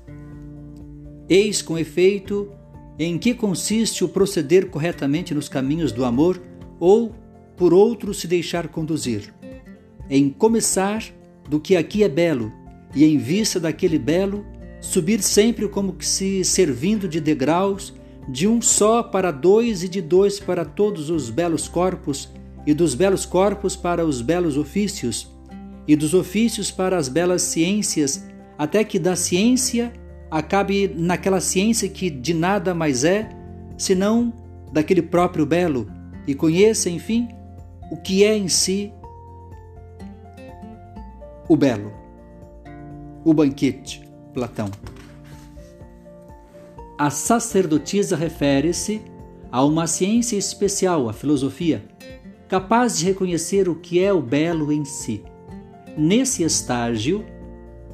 Eis 1.28 1.62
com 1.62 1.78
efeito 1.78 2.50
em 2.98 3.18
que 3.18 3.34
consiste 3.34 4.02
o 4.06 4.08
proceder 4.08 4.70
corretamente 4.70 5.34
nos 5.34 5.50
caminhos 5.50 5.92
do 5.92 6.06
amor 6.06 6.42
ou 6.80 7.14
por 7.58 7.74
outro 7.74 8.14
se 8.14 8.28
deixar 8.28 8.70
conduzir. 8.70 9.34
Em 10.10 10.30
começar 10.30 11.04
do 11.50 11.60
que 11.60 11.76
aqui 11.76 12.02
é 12.02 12.08
belo 12.08 12.50
e 12.96 13.04
em 13.04 13.18
vista 13.18 13.60
daquele 13.60 14.00
belo, 14.00 14.46
subir 14.80 15.22
sempre 15.22 15.68
como 15.68 15.94
que 15.94 16.06
se 16.06 16.46
servindo 16.46 17.10
de 17.10 17.20
degraus, 17.20 17.94
de 18.30 18.48
um 18.48 18.62
só 18.62 19.04
para 19.04 19.32
dois 19.32 19.84
e 19.84 19.90
de 19.90 20.02
dois 20.02 20.40
para 20.40 20.64
todos 20.64 21.10
os 21.10 21.30
belos 21.30 21.68
corpos 21.68 22.30
e 22.66 22.74
dos 22.74 22.96
belos 22.96 23.26
corpos 23.26 23.76
para 23.76 24.06
os 24.06 24.22
belos 24.22 24.56
ofícios 24.58 25.35
e 25.88 25.96
dos 25.96 26.14
ofícios 26.14 26.72
para 26.72 26.98
as 26.98 27.08
belas 27.08 27.42
ciências, 27.42 28.28
até 28.58 28.84
que 28.84 28.98
da 28.98 29.16
ciência 29.16 29.94
acabe 30.30 30.88
naquela 30.96 31.40
ciência 31.40 31.88
que 31.88 32.10
de 32.10 32.34
nada 32.34 32.74
mais 32.74 33.04
é, 33.04 33.30
senão 33.78 34.34
daquele 34.72 35.02
próprio 35.02 35.46
belo, 35.46 35.90
e 36.28 36.34
conheça, 36.34 36.90
enfim, 36.90 37.30
o 37.92 37.98
que 37.98 38.24
é 38.24 38.36
em 38.36 38.48
si 38.48 38.92
o 41.48 41.56
belo. 41.56 41.94
O 43.24 43.34
banquete, 43.34 44.02
Platão. 44.34 44.70
A 46.98 47.10
sacerdotisa 47.10 48.16
refere-se 48.16 49.02
a 49.52 49.64
uma 49.64 49.86
ciência 49.86 50.38
especial, 50.38 51.08
a 51.08 51.14
filosofia, 51.14 51.84
capaz 52.48 52.98
de 52.98 53.06
reconhecer 53.06 53.70
o 53.70 53.76
que 53.76 54.04
é 54.04 54.12
o 54.12 54.22
belo 54.22 54.72
em 54.72 54.84
si. 54.84 55.24
Nesse 55.98 56.44
estágio, 56.44 57.26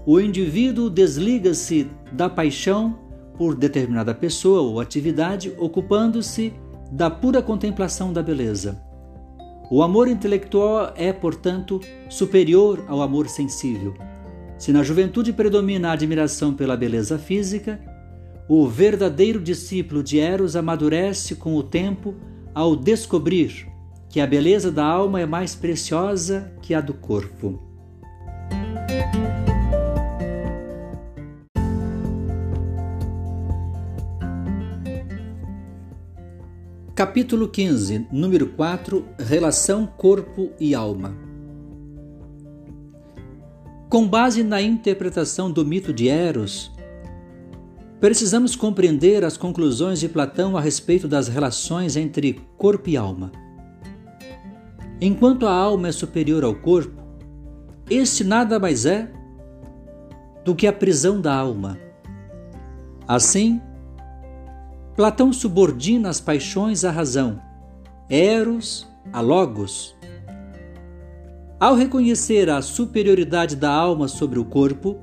o 0.06 0.20
indivíduo 0.20 0.90
desliga-se 0.90 1.88
da 2.12 2.28
paixão 2.28 2.98
por 3.38 3.56
determinada 3.56 4.14
pessoa 4.14 4.62
ou 4.62 4.80
atividade, 4.80 5.54
ocupando-se 5.58 6.54
da 6.92 7.10
pura 7.10 7.42
contemplação 7.42 8.12
da 8.12 8.24
beleza. 8.24 8.82
O 9.70 9.84
amor 9.84 10.08
intelectual 10.08 10.94
é, 10.96 11.14
portanto, 11.14 11.80
superior 12.10 12.84
ao 12.88 13.02
amor 13.02 13.30
sensível. 13.30 13.94
Se 14.58 14.74
na 14.74 14.84
juventude 14.84 15.32
predomina 15.32 15.90
a 15.90 15.94
admiração 15.94 16.54
pela 16.54 16.76
beleza 16.76 17.18
física, 17.18 17.80
o 18.50 18.68
verdadeiro 18.68 19.40
discípulo 19.40 20.04
de 20.04 20.20
Eros 20.20 20.56
amadurece 20.56 21.36
com 21.36 21.56
o 21.56 21.64
tempo 21.64 22.16
ao 22.54 22.76
descobrir 22.76 23.68
que 24.10 24.20
a 24.20 24.28
beleza 24.28 24.72
da 24.72 24.86
alma 24.86 25.22
é 25.22 25.26
mais 25.26 25.56
preciosa 25.56 26.52
que 26.62 26.74
a 26.74 26.82
do 26.82 26.94
corpo. 26.94 27.71
Capítulo 37.02 37.48
15, 37.48 38.10
número 38.12 38.50
4 38.50 39.04
Relação 39.18 39.88
Corpo 39.88 40.52
e 40.60 40.76
Alma. 40.76 41.18
Com 43.90 44.08
base 44.08 44.44
na 44.44 44.62
interpretação 44.62 45.50
do 45.50 45.66
mito 45.66 45.92
de 45.92 46.08
Eros, 46.08 46.72
precisamos 48.00 48.56
compreender 48.56 49.26
as 49.26 49.36
conclusões 49.36 50.00
de 50.00 50.08
Platão 50.08 50.56
a 50.56 50.62
respeito 50.62 51.08
das 51.08 51.28
relações 51.28 51.96
entre 51.96 52.40
corpo 52.56 52.88
e 52.88 52.96
alma. 52.96 53.32
Enquanto 55.02 55.48
a 55.48 55.56
alma 55.56 55.88
é 55.88 55.92
superior 55.92 56.44
ao 56.44 56.54
corpo, 56.54 57.02
este 57.90 58.24
nada 58.24 58.60
mais 58.60 58.86
é 58.86 59.12
do 60.46 60.54
que 60.54 60.68
a 60.68 60.72
prisão 60.72 61.20
da 61.20 61.34
alma. 61.34 61.80
Assim, 63.08 63.60
Platão 65.02 65.34
subordina 65.34 66.10
as 66.10 66.22
paixões 66.22 66.86
à 66.86 66.92
razão, 66.92 67.42
Eros 68.08 68.88
a 69.12 69.20
Logos. 69.20 69.96
Ao 71.60 71.74
reconhecer 71.74 72.52
a 72.52 72.62
superioridade 72.62 73.56
da 73.56 73.72
alma 73.72 74.08
sobre 74.08 74.38
o 74.38 74.46
corpo, 74.46 75.00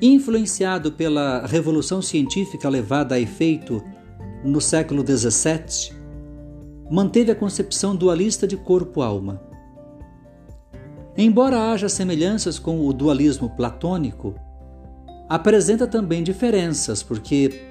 influenciado 0.00 0.92
pela 0.92 1.46
revolução 1.46 2.02
científica 2.02 2.68
levada 2.68 3.14
a 3.14 3.20
efeito 3.20 3.82
no 4.44 4.60
século 4.60 5.04
XVII, 5.06 5.96
manteve 6.90 7.30
a 7.30 7.34
concepção 7.34 7.96
dualista 7.96 8.46
de 8.46 8.56
corpo-alma. 8.56 9.40
Embora 11.16 11.72
haja 11.72 11.88
semelhanças 11.88 12.58
com 12.58 12.86
o 12.86 12.92
dualismo 12.92 13.48
platônico, 13.50 14.34
apresenta 15.28 15.86
também 15.86 16.22
diferenças, 16.22 17.02
porque 17.02 17.62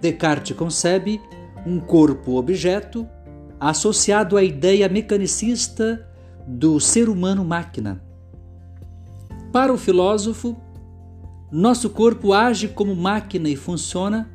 Descartes 0.00 0.56
concebe 0.56 1.20
um 1.66 1.78
corpo-objeto 1.78 3.06
associado 3.58 4.36
à 4.36 4.42
ideia 4.42 4.88
mecanicista 4.88 6.08
do 6.46 6.80
ser 6.80 7.08
humano-máquina. 7.08 8.02
Para 9.52 9.72
o 9.72 9.78
filósofo, 9.78 10.56
nosso 11.52 11.90
corpo 11.90 12.32
age 12.32 12.68
como 12.68 12.96
máquina 12.96 13.46
e 13.46 13.56
funciona 13.56 14.30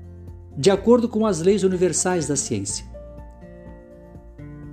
de 0.56 0.70
acordo 0.70 1.10
com 1.10 1.26
as 1.26 1.42
leis 1.42 1.64
universais 1.64 2.28
da 2.28 2.36
ciência. 2.36 2.86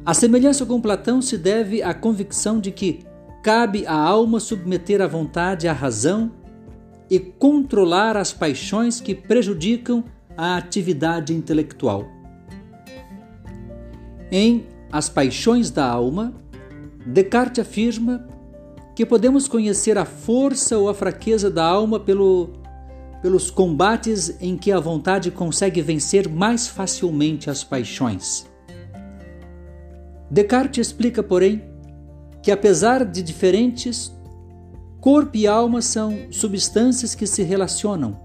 A 0.05 0.13
semelhança 0.13 0.67
com 0.67 0.79
Platão 0.79 1.23
se 1.23 1.39
deve 1.39 1.83
à 1.83 1.95
convicção 1.95 2.61
de 2.61 2.71
que 2.71 3.01
cabe 3.43 3.87
à 3.87 3.95
alma 3.95 4.39
submeter 4.39 5.01
a 5.01 5.07
vontade 5.07 5.67
à 5.67 5.73
razão 5.73 6.31
e 7.09 7.19
controlar 7.19 8.15
as 8.15 8.31
paixões 8.31 9.01
que 9.01 9.15
prejudicam 9.15 10.05
a 10.37 10.57
atividade 10.57 11.33
intelectual. 11.33 12.07
Em 14.31 14.67
As 14.93 15.09
Paixões 15.09 15.71
da 15.71 15.87
Alma, 15.87 16.35
Descartes 17.07 17.61
afirma 17.61 18.27
que 18.95 19.05
podemos 19.05 19.49
conhecer 19.49 19.99
a 19.99 20.05
força 20.05 20.79
ou 20.79 20.89
a 20.89 20.95
fraqueza 20.95 21.51
da 21.51 21.65
alma 21.65 21.99
pelo, 21.99 22.51
pelos 23.21 23.51
combates 23.51 24.37
em 24.41 24.57
que 24.57 24.71
a 24.71 24.79
vontade 24.79 25.31
consegue 25.31 25.83
vencer 25.83 26.29
mais 26.29 26.69
facilmente 26.69 27.51
as 27.51 27.65
paixões. 27.65 28.47
Descartes 30.31 30.89
explica, 30.89 31.23
porém, 31.23 31.63
que 32.43 32.51
apesar 32.51 33.05
de 33.05 33.23
diferentes, 33.23 34.13
corpo 35.01 35.37
e 35.37 35.47
alma 35.47 35.83
são 35.83 36.17
substâncias 36.31 37.15
que 37.15 37.27
se 37.27 37.43
relacionam, 37.43 38.21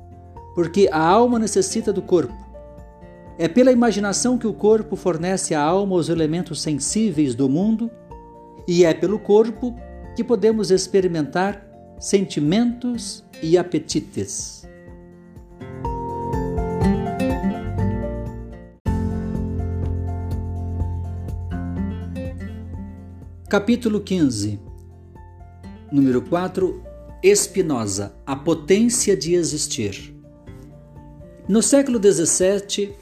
porque 0.56 0.90
a 0.92 1.02
alma 1.02 1.40
necessita 1.40 1.92
do 1.92 2.02
corpo 2.02 2.50
é 3.40 3.48
pela 3.48 3.72
imaginação 3.72 4.38
que 4.38 4.46
o 4.46 4.54
corpo 4.54 4.98
fornece 4.98 5.56
à 5.56 5.62
alma 5.62 5.96
os 5.96 6.10
elementos 6.10 6.62
sensíveis 6.62 7.34
do 7.34 7.48
mundo, 7.48 7.90
e 8.68 8.84
é 8.84 8.94
pelo 8.94 9.18
corpo 9.18 9.74
que 10.16 10.24
podemos 10.24 10.72
experimentar 10.72 11.66
sentimentos 12.00 13.24
e 13.42 13.58
apetites. 13.58 14.68
Capítulo 23.50 24.02
15 24.02 24.60
Número 25.92 26.22
4 26.22 26.84
Espinosa 27.24 28.16
A 28.26 28.36
potência 28.36 29.18
de 29.18 29.34
existir. 29.34 30.16
No 31.48 31.64
século 31.64 32.00
XVII, 32.00 32.94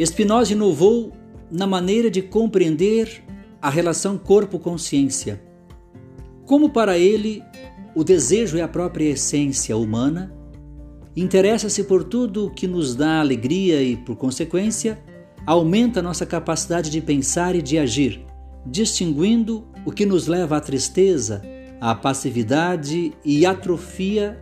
Spinoza 0.00 0.52
inovou 0.54 1.12
na 1.50 1.66
maneira 1.66 2.10
de 2.10 2.22
compreender 2.22 3.22
a 3.60 3.68
relação 3.68 4.16
corpo-consciência. 4.16 5.40
Como 6.46 6.70
para 6.70 6.98
ele 6.98 7.42
o 7.94 8.02
desejo 8.02 8.56
é 8.56 8.62
a 8.62 8.68
própria 8.68 9.10
essência 9.10 9.76
humana, 9.76 10.32
interessa-se 11.14 11.84
por 11.84 12.04
tudo 12.04 12.50
que 12.50 12.66
nos 12.66 12.94
dá 12.94 13.20
alegria 13.20 13.82
e, 13.82 13.96
por 13.96 14.16
consequência, 14.16 14.98
aumenta 15.46 16.00
nossa 16.00 16.24
capacidade 16.24 16.90
de 16.90 17.00
pensar 17.00 17.54
e 17.54 17.62
de 17.62 17.78
agir, 17.78 18.24
distinguindo 18.64 19.66
o 19.84 19.92
que 19.92 20.06
nos 20.06 20.26
leva 20.26 20.56
à 20.56 20.60
tristeza, 20.60 21.42
à 21.80 21.94
passividade 21.94 23.12
e 23.24 23.44
atrofia 23.44 24.38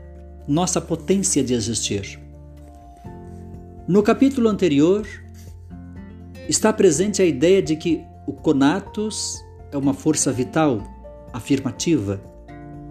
nossa 0.47 0.81
potência 0.81 1.43
de 1.43 1.55
existir. 1.55 2.21
No 3.89 4.03
capítulo 4.03 4.49
anterior, 4.49 5.07
está 6.49 6.73
presente 6.73 7.21
a 7.21 7.25
ideia 7.25 7.63
de 7.63 7.77
que 7.77 8.05
o 8.27 8.33
conatus 8.33 9.43
é 9.73 9.77
uma 9.77 9.95
força 9.95 10.31
vital, 10.31 11.00
afirmativa, 11.33 12.21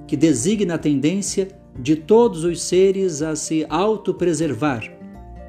que 0.07 0.17
designa 0.17 0.75
a 0.75 0.77
tendência 0.77 1.47
de 1.77 1.95
todos 1.95 2.43
os 2.43 2.61
seres 2.61 3.21
a 3.21 3.35
se 3.35 3.65
autopreservar, 3.69 4.83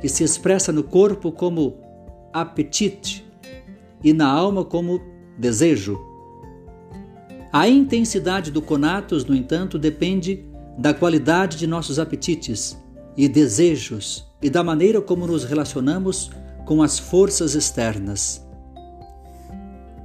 que 0.01 0.09
se 0.09 0.23
expressa 0.23 0.73
no 0.73 0.83
corpo 0.83 1.33
como 1.33 1.79
apetite 2.33 3.27
e 4.03 4.13
na 4.13 4.29
alma 4.29 4.65
como 4.65 5.01
desejo. 5.39 5.99
A 7.53 7.69
intensidade 7.69 8.51
do 8.51 8.63
conatus, 8.63 9.25
no 9.25 9.35
entanto, 9.35 9.79
depende 9.79 10.45
da 10.79 10.95
qualidade 10.95 11.59
de 11.59 11.67
nossos 11.67 11.99
apetites 11.99 12.81
e 13.17 13.29
desejos 13.29 14.27
e 14.41 14.49
da 14.49 14.63
maneira 14.63 15.01
como 15.01 15.27
nos 15.27 15.45
relacionamos 15.45 16.31
com 16.65 16.83
as 16.83 16.99
forças 16.99 17.55
externas. 17.55 18.47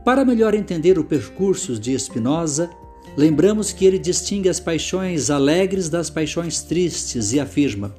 Para 0.05 0.23
melhor 0.23 0.53
entender 0.53 0.99
o 0.99 1.03
percurso 1.03 1.79
de 1.79 1.97
Spinoza, 1.97 2.69
lembramos 3.17 3.71
que 3.71 3.85
ele 3.85 3.97
distingue 3.97 4.47
as 4.47 4.59
paixões 4.59 5.31
alegres 5.31 5.89
das 5.89 6.11
paixões 6.11 6.61
tristes 6.61 7.33
e 7.33 7.39
afirma: 7.39 7.95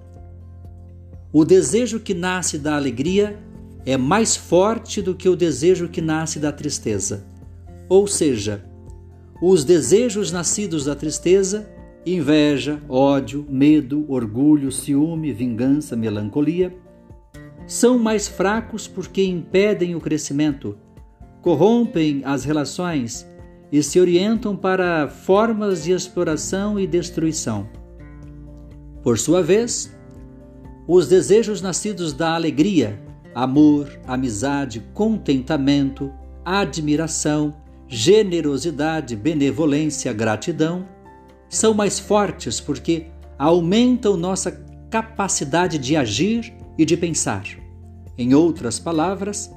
O 1.33 1.45
desejo 1.45 1.99
que 1.99 2.15
nasce 2.15 2.59
da 2.59 2.77
alegria 2.77 3.37
é 3.85 3.97
mais 3.97 4.37
forte 4.37 5.03
do 5.03 5.17
que 5.17 5.29
o 5.29 5.35
desejo 5.35 5.89
que 5.89 6.01
nasce 6.01 6.39
da 6.39 6.53
tristeza. 6.53 7.27
Ou 7.89 8.07
seja, 8.07 8.65
os 9.43 9.65
desejos 9.65 10.31
nascidos 10.31 10.85
da 10.85 10.95
tristeza, 10.95 11.69
inveja, 12.07 12.81
ódio, 12.89 13.45
medo, 13.51 14.05
orgulho, 14.09 14.71
ciúme, 14.71 15.33
vingança, 15.33 15.97
melancolia, 15.97 16.73
são 17.67 17.99
mais 17.99 18.29
fracos 18.29 18.87
porque 18.87 19.25
impedem 19.25 19.97
o 19.97 20.01
crescimento, 20.01 20.79
corrompem 21.47 22.23
as 22.25 22.45
relações 22.45 23.25
e 23.71 23.81
se 23.81 24.01
orientam 24.01 24.57
para 24.57 25.07
formas 25.07 25.85
de 25.85 25.93
exploração 25.93 26.77
e 26.77 26.89
destruição. 26.89 27.69
Por 29.01 29.17
sua 29.17 29.45
vez, 29.45 29.97
os 30.89 31.07
desejos 31.07 31.63
nascidos 31.63 32.13
da 32.13 32.35
alegria, 32.35 33.01
amor, 33.33 33.89
amizade, 34.09 34.83
contentamento, 34.93 36.13
admiração, 36.45 37.55
generosidade, 37.87 39.15
benevolência, 39.15 40.13
gratidão, 40.13 40.85
são 41.49 41.73
mais 41.73 42.01
fortes 42.01 42.59
porque 42.59 43.07
aumentam 43.39 44.17
nossa 44.17 44.51
capacidade 44.91 45.79
de 45.79 45.95
agir 45.95 46.53
e 46.77 46.85
de 46.85 46.97
pensar. 46.97 47.45
Em 48.19 48.35
outras 48.35 48.81
palavras, 48.81 49.55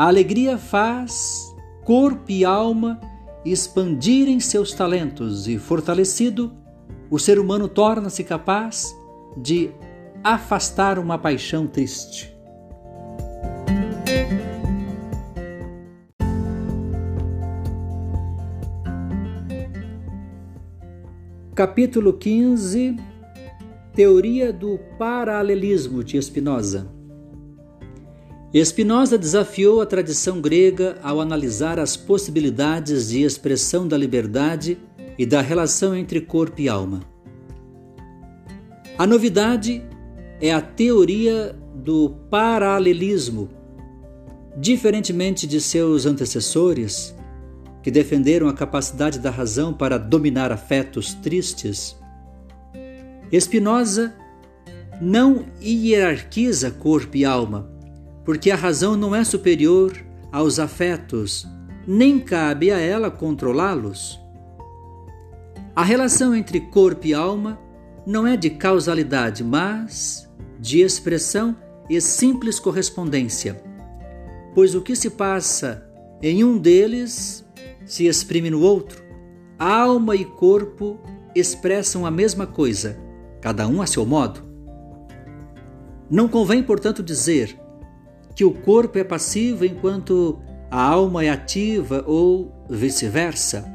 a 0.00 0.06
alegria 0.06 0.56
faz 0.56 1.54
corpo 1.84 2.32
e 2.32 2.42
alma 2.42 2.98
expandirem 3.44 4.40
seus 4.40 4.72
talentos 4.72 5.46
e, 5.46 5.58
fortalecido, 5.58 6.56
o 7.10 7.18
ser 7.18 7.38
humano 7.38 7.68
torna-se 7.68 8.24
capaz 8.24 8.96
de 9.36 9.70
afastar 10.24 10.98
uma 10.98 11.18
paixão 11.18 11.66
triste. 11.66 12.34
Capítulo 21.54 22.14
15 22.14 22.96
Teoria 23.94 24.50
do 24.50 24.80
paralelismo 24.98 26.02
de 26.02 26.16
Spinoza. 26.22 26.99
Spinoza 28.52 29.16
desafiou 29.16 29.80
a 29.80 29.86
tradição 29.86 30.40
grega 30.40 30.98
ao 31.02 31.20
analisar 31.20 31.78
as 31.78 31.96
possibilidades 31.96 33.10
de 33.10 33.22
expressão 33.22 33.86
da 33.86 33.96
liberdade 33.96 34.76
e 35.16 35.24
da 35.24 35.40
relação 35.40 35.94
entre 35.94 36.20
corpo 36.20 36.60
e 36.60 36.68
alma. 36.68 37.00
A 38.98 39.06
novidade 39.06 39.84
é 40.40 40.52
a 40.52 40.60
teoria 40.60 41.56
do 41.76 42.10
paralelismo. 42.28 43.48
Diferentemente 44.56 45.46
de 45.46 45.60
seus 45.60 46.04
antecessores, 46.04 47.14
que 47.84 47.90
defenderam 47.90 48.48
a 48.48 48.52
capacidade 48.52 49.20
da 49.20 49.30
razão 49.30 49.72
para 49.72 49.96
dominar 49.96 50.50
afetos 50.50 51.14
tristes, 51.14 51.96
Spinoza 53.32 54.12
não 55.00 55.46
hierarquiza 55.62 56.72
corpo 56.72 57.16
e 57.16 57.24
alma, 57.24 57.70
porque 58.24 58.50
a 58.50 58.56
razão 58.56 58.96
não 58.96 59.14
é 59.14 59.24
superior 59.24 59.96
aos 60.30 60.58
afetos, 60.58 61.46
nem 61.86 62.18
cabe 62.18 62.70
a 62.70 62.78
ela 62.78 63.10
controlá-los. 63.10 64.20
A 65.74 65.82
relação 65.82 66.34
entre 66.34 66.60
corpo 66.60 67.06
e 67.06 67.14
alma 67.14 67.58
não 68.06 68.26
é 68.26 68.36
de 68.36 68.50
causalidade, 68.50 69.42
mas 69.42 70.28
de 70.58 70.80
expressão 70.80 71.56
e 71.88 72.00
simples 72.00 72.60
correspondência, 72.60 73.62
pois 74.54 74.74
o 74.74 74.82
que 74.82 74.94
se 74.94 75.10
passa 75.10 75.86
em 76.22 76.44
um 76.44 76.58
deles 76.58 77.44
se 77.84 78.06
exprime 78.06 78.50
no 78.50 78.60
outro. 78.60 79.02
Alma 79.58 80.14
e 80.14 80.24
corpo 80.24 80.98
expressam 81.34 82.06
a 82.06 82.10
mesma 82.10 82.46
coisa, 82.46 82.98
cada 83.40 83.66
um 83.66 83.82
a 83.82 83.86
seu 83.86 84.06
modo. 84.06 84.48
Não 86.10 86.28
convém, 86.28 86.62
portanto, 86.62 87.02
dizer 87.02 87.59
que 88.40 88.44
o 88.46 88.52
corpo 88.52 88.96
é 88.96 89.04
passivo 89.04 89.66
enquanto 89.66 90.38
a 90.70 90.82
alma 90.82 91.22
é 91.22 91.28
ativa 91.28 92.02
ou 92.06 92.50
vice-versa. 92.70 93.70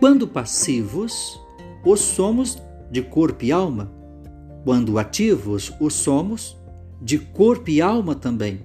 Quando 0.00 0.26
passivos, 0.26 1.40
os 1.86 2.00
somos 2.00 2.60
de 2.90 3.00
corpo 3.00 3.44
e 3.44 3.52
alma. 3.52 3.92
Quando 4.64 4.98
ativos, 4.98 5.72
os 5.78 5.94
somos 5.94 6.60
de 7.00 7.16
corpo 7.16 7.70
e 7.70 7.80
alma 7.80 8.16
também. 8.16 8.64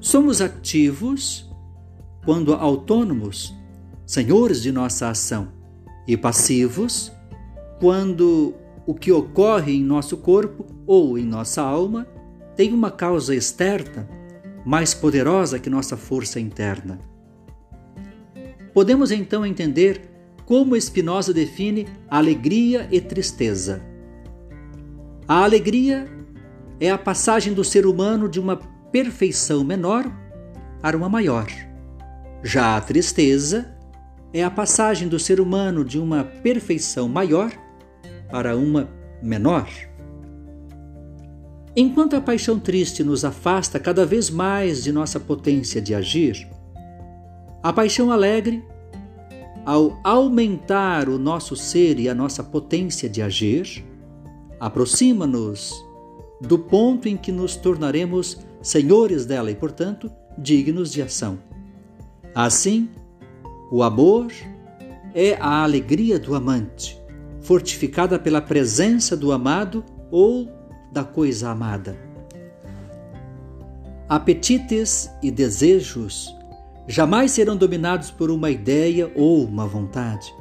Somos 0.00 0.40
ativos 0.40 1.48
quando 2.24 2.54
autônomos, 2.54 3.54
senhores 4.04 4.60
de 4.60 4.72
nossa 4.72 5.10
ação, 5.10 5.46
e 6.08 6.16
passivos 6.16 7.12
quando 7.78 8.52
o 8.84 8.92
que 8.92 9.12
ocorre 9.12 9.76
em 9.76 9.84
nosso 9.84 10.16
corpo 10.16 10.66
ou 10.88 11.16
em 11.16 11.24
nossa 11.24 11.62
alma 11.62 12.12
tem 12.56 12.72
uma 12.72 12.90
causa 12.90 13.34
externa 13.34 14.08
mais 14.64 14.94
poderosa 14.94 15.58
que 15.58 15.68
nossa 15.68 15.96
força 15.96 16.40
interna. 16.40 16.98
Podemos 18.72 19.10
então 19.10 19.44
entender 19.44 20.00
como 20.46 20.78
Spinoza 20.80 21.32
define 21.32 21.86
alegria 22.08 22.88
e 22.90 23.00
tristeza. 23.00 23.82
A 25.26 25.44
alegria 25.44 26.06
é 26.80 26.90
a 26.90 26.98
passagem 26.98 27.52
do 27.52 27.64
ser 27.64 27.86
humano 27.86 28.28
de 28.28 28.40
uma 28.40 28.56
perfeição 28.90 29.64
menor 29.64 30.04
para 30.80 30.96
uma 30.96 31.08
maior. 31.08 31.46
Já 32.42 32.76
a 32.76 32.80
tristeza 32.80 33.74
é 34.32 34.42
a 34.42 34.50
passagem 34.50 35.08
do 35.08 35.18
ser 35.18 35.40
humano 35.40 35.84
de 35.84 35.98
uma 35.98 36.24
perfeição 36.24 37.08
maior 37.08 37.52
para 38.30 38.56
uma 38.56 38.90
menor. 39.22 39.68
Enquanto 41.76 42.14
a 42.14 42.20
paixão 42.20 42.58
triste 42.58 43.02
nos 43.02 43.24
afasta 43.24 43.80
cada 43.80 44.06
vez 44.06 44.30
mais 44.30 44.84
de 44.84 44.92
nossa 44.92 45.18
potência 45.18 45.80
de 45.80 45.92
agir, 45.92 46.48
a 47.60 47.72
paixão 47.72 48.12
alegre, 48.12 48.62
ao 49.64 49.98
aumentar 50.04 51.08
o 51.08 51.18
nosso 51.18 51.56
ser 51.56 51.98
e 51.98 52.08
a 52.08 52.14
nossa 52.14 52.44
potência 52.44 53.08
de 53.08 53.20
agir, 53.22 53.84
aproxima-nos 54.60 55.72
do 56.40 56.58
ponto 56.58 57.08
em 57.08 57.16
que 57.16 57.32
nos 57.32 57.56
tornaremos 57.56 58.38
senhores 58.62 59.26
dela 59.26 59.50
e, 59.50 59.54
portanto, 59.54 60.10
dignos 60.38 60.92
de 60.92 61.02
ação. 61.02 61.38
Assim, 62.34 62.88
o 63.72 63.82
amor 63.82 64.30
é 65.14 65.34
a 65.40 65.62
alegria 65.62 66.18
do 66.18 66.34
amante, 66.34 67.00
fortificada 67.40 68.18
pela 68.18 68.40
presença 68.40 69.16
do 69.16 69.32
amado 69.32 69.84
ou 70.10 70.48
da 70.94 71.02
coisa 71.02 71.50
amada. 71.50 71.96
Apetites 74.08 75.10
e 75.20 75.28
desejos 75.28 76.32
jamais 76.86 77.32
serão 77.32 77.56
dominados 77.56 78.12
por 78.12 78.30
uma 78.30 78.48
ideia 78.48 79.10
ou 79.16 79.44
uma 79.44 79.66
vontade, 79.66 80.32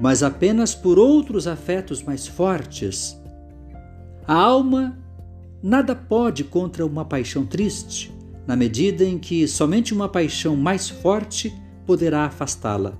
mas 0.00 0.24
apenas 0.24 0.74
por 0.74 0.98
outros 0.98 1.46
afetos 1.46 2.02
mais 2.02 2.26
fortes. 2.26 3.16
A 4.26 4.34
alma 4.34 4.98
nada 5.62 5.94
pode 5.94 6.42
contra 6.42 6.84
uma 6.84 7.04
paixão 7.04 7.46
triste, 7.46 8.12
na 8.48 8.56
medida 8.56 9.04
em 9.04 9.16
que 9.16 9.46
somente 9.46 9.94
uma 9.94 10.08
paixão 10.08 10.56
mais 10.56 10.88
forte 10.88 11.54
poderá 11.86 12.24
afastá-la. 12.24 12.98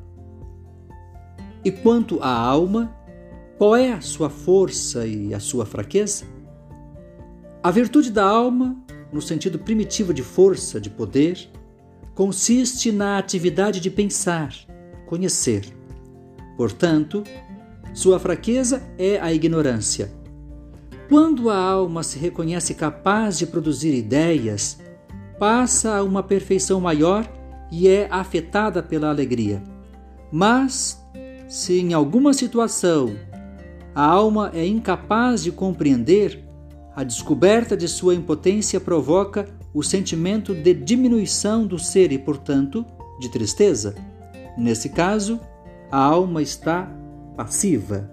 E 1.64 1.72
quanto 1.72 2.22
à 2.22 2.30
alma, 2.30 2.94
qual 3.59 3.74
é 3.74 3.92
a 3.92 4.00
sua 4.00 4.30
força 4.30 5.04
e 5.07 5.35
a 5.35 5.40
sua 5.40 5.66
fraqueza? 5.66 6.34
A 7.64 7.70
virtude 7.70 8.12
da 8.12 8.22
alma, 8.22 8.77
no 9.11 9.22
sentido 9.22 9.59
primitivo 9.59 10.12
de 10.12 10.22
força, 10.22 10.79
de 10.79 10.90
poder, 10.90 11.48
consiste 12.14 12.92
na 12.92 13.16
atividade 13.16 13.81
de 13.81 13.90
pensar, 13.90 14.55
conhecer. 15.07 15.64
Portanto, 16.59 17.24
sua 17.94 18.20
fraqueza 18.20 18.83
é 18.98 19.18
a 19.18 19.33
ignorância. 19.33 20.12
Quando 21.09 21.48
a 21.48 21.57
alma 21.57 22.03
se 22.03 22.18
reconhece 22.18 22.74
capaz 22.74 23.38
de 23.38 23.46
produzir 23.46 23.94
ideias, 23.94 24.79
passa 25.38 25.96
a 25.96 26.03
uma 26.03 26.22
perfeição 26.22 26.83
maior 26.83 27.27
e 27.72 27.88
é 27.88 28.09
afetada 28.11 28.83
pela 28.83 29.09
alegria. 29.09 29.62
Mas, 30.31 31.03
se 31.48 31.81
em 31.81 31.94
alguma 31.94 32.35
situação 32.35 33.16
a 33.94 34.05
alma 34.05 34.50
é 34.53 34.66
incapaz 34.66 35.42
de 35.42 35.50
compreender, 35.50 36.44
a 36.96 37.02
descoberta 37.02 37.76
de 37.76 37.88
sua 37.88 38.14
impotência 38.14 38.80
provoca 38.80 39.48
o 39.72 39.83
sentimento 39.83 40.54
de 40.54 40.72
diminuição 40.72 41.66
do 41.66 41.76
ser 41.76 42.12
e, 42.12 42.18
portanto, 42.18 42.87
de 43.18 43.28
tristeza. 43.28 43.96
Nesse 44.57 44.88
caso, 44.90 45.40
a 45.90 45.98
alma 45.98 46.40
está 46.40 46.88
passiva. 47.37 48.11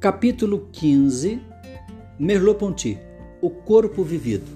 Capítulo 0.00 0.68
15 0.72 1.40
Merleau-Ponty 2.18 2.98
O 3.40 3.50
corpo 3.50 4.02
vivido. 4.02 4.46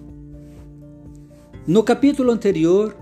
No 1.67 1.85
capítulo 1.85 2.33
anterior, 2.33 2.97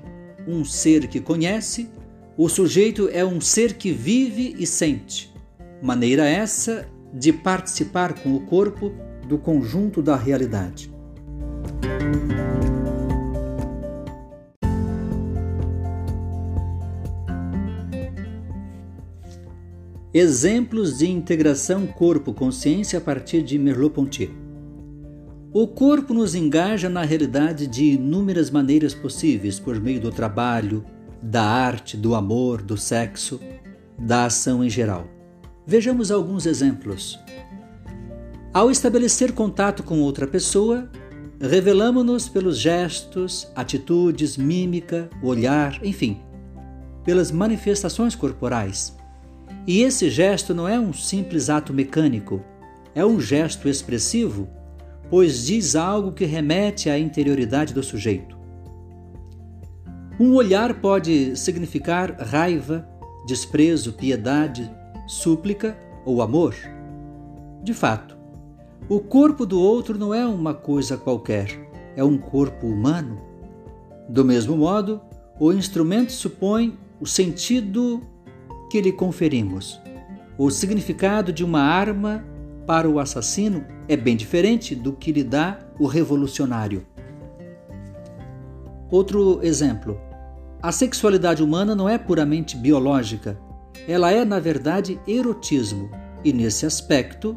um 0.46 0.64
ser 0.64 1.08
que 1.08 1.20
conhece, 1.20 1.88
o 2.36 2.48
sujeito 2.48 3.08
é 3.12 3.24
um 3.24 3.40
ser 3.40 3.74
que 3.74 3.90
vive 3.90 4.54
e 4.58 4.66
sente. 4.66 5.34
Maneira 5.82 6.26
essa 6.26 6.86
de 7.12 7.32
participar 7.32 8.14
com 8.14 8.34
o 8.34 8.40
corpo 8.40 8.92
do 9.26 9.38
conjunto 9.38 10.02
da 10.02 10.16
realidade. 10.16 10.94
Exemplos 20.12 20.96
de 20.96 21.10
integração 21.10 21.86
corpo-consciência 21.86 22.98
a 22.98 23.02
partir 23.02 23.42
de 23.42 23.58
Merleau-Ponty. 23.58 24.45
O 25.58 25.66
corpo 25.66 26.12
nos 26.12 26.34
engaja 26.34 26.86
na 26.86 27.02
realidade 27.02 27.66
de 27.66 27.92
inúmeras 27.92 28.50
maneiras 28.50 28.92
possíveis, 28.92 29.58
por 29.58 29.80
meio 29.80 29.98
do 29.98 30.10
trabalho, 30.10 30.84
da 31.22 31.42
arte, 31.42 31.96
do 31.96 32.14
amor, 32.14 32.60
do 32.60 32.76
sexo, 32.76 33.40
da 33.98 34.26
ação 34.26 34.62
em 34.62 34.68
geral. 34.68 35.08
Vejamos 35.66 36.10
alguns 36.10 36.44
exemplos. 36.44 37.18
Ao 38.52 38.70
estabelecer 38.70 39.32
contato 39.32 39.82
com 39.82 40.02
outra 40.02 40.26
pessoa, 40.26 40.90
revelamos-nos 41.40 42.28
pelos 42.28 42.58
gestos, 42.58 43.50
atitudes, 43.56 44.36
mímica, 44.36 45.08
olhar, 45.22 45.82
enfim, 45.82 46.20
pelas 47.02 47.30
manifestações 47.30 48.14
corporais. 48.14 48.94
E 49.66 49.80
esse 49.80 50.10
gesto 50.10 50.54
não 50.54 50.68
é 50.68 50.78
um 50.78 50.92
simples 50.92 51.48
ato 51.48 51.72
mecânico, 51.72 52.44
é 52.94 53.06
um 53.06 53.18
gesto 53.18 53.70
expressivo, 53.70 54.50
pois 55.10 55.46
diz 55.46 55.76
algo 55.76 56.12
que 56.12 56.24
remete 56.24 56.90
à 56.90 56.98
interioridade 56.98 57.72
do 57.72 57.82
sujeito. 57.82 58.36
Um 60.18 60.34
olhar 60.34 60.80
pode 60.80 61.36
significar 61.36 62.16
raiva, 62.18 62.88
desprezo, 63.26 63.92
piedade, 63.92 64.70
súplica 65.06 65.76
ou 66.04 66.22
amor. 66.22 66.54
De 67.62 67.74
fato, 67.74 68.16
o 68.88 69.00
corpo 69.00 69.44
do 69.44 69.60
outro 69.60 69.98
não 69.98 70.14
é 70.14 70.26
uma 70.26 70.54
coisa 70.54 70.96
qualquer, 70.96 71.48
é 71.96 72.02
um 72.02 72.16
corpo 72.16 72.66
humano. 72.66 73.20
Do 74.08 74.24
mesmo 74.24 74.56
modo, 74.56 75.00
o 75.38 75.52
instrumento 75.52 76.12
supõe 76.12 76.78
o 77.00 77.06
sentido 77.06 78.00
que 78.70 78.80
lhe 78.80 78.92
conferimos. 78.92 79.80
O 80.38 80.50
significado 80.50 81.32
de 81.32 81.44
uma 81.44 81.60
arma 81.60 82.24
para 82.66 82.88
o 82.90 82.98
assassino 82.98 83.64
é 83.88 83.96
bem 83.96 84.16
diferente 84.16 84.74
do 84.74 84.92
que 84.92 85.12
lhe 85.12 85.22
dá 85.22 85.58
o 85.78 85.86
revolucionário. 85.86 86.84
Outro 88.90 89.40
exemplo: 89.42 89.98
a 90.60 90.72
sexualidade 90.72 91.42
humana 91.42 91.74
não 91.74 91.88
é 91.88 91.96
puramente 91.96 92.56
biológica, 92.56 93.38
ela 93.86 94.10
é, 94.10 94.24
na 94.24 94.40
verdade, 94.40 95.00
erotismo 95.06 95.90
e, 96.24 96.32
nesse 96.32 96.66
aspecto, 96.66 97.36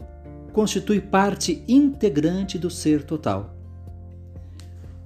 constitui 0.52 1.00
parte 1.00 1.63
integrante 1.68 2.58
do 2.58 2.70
ser 2.70 3.04
total. 3.04 3.56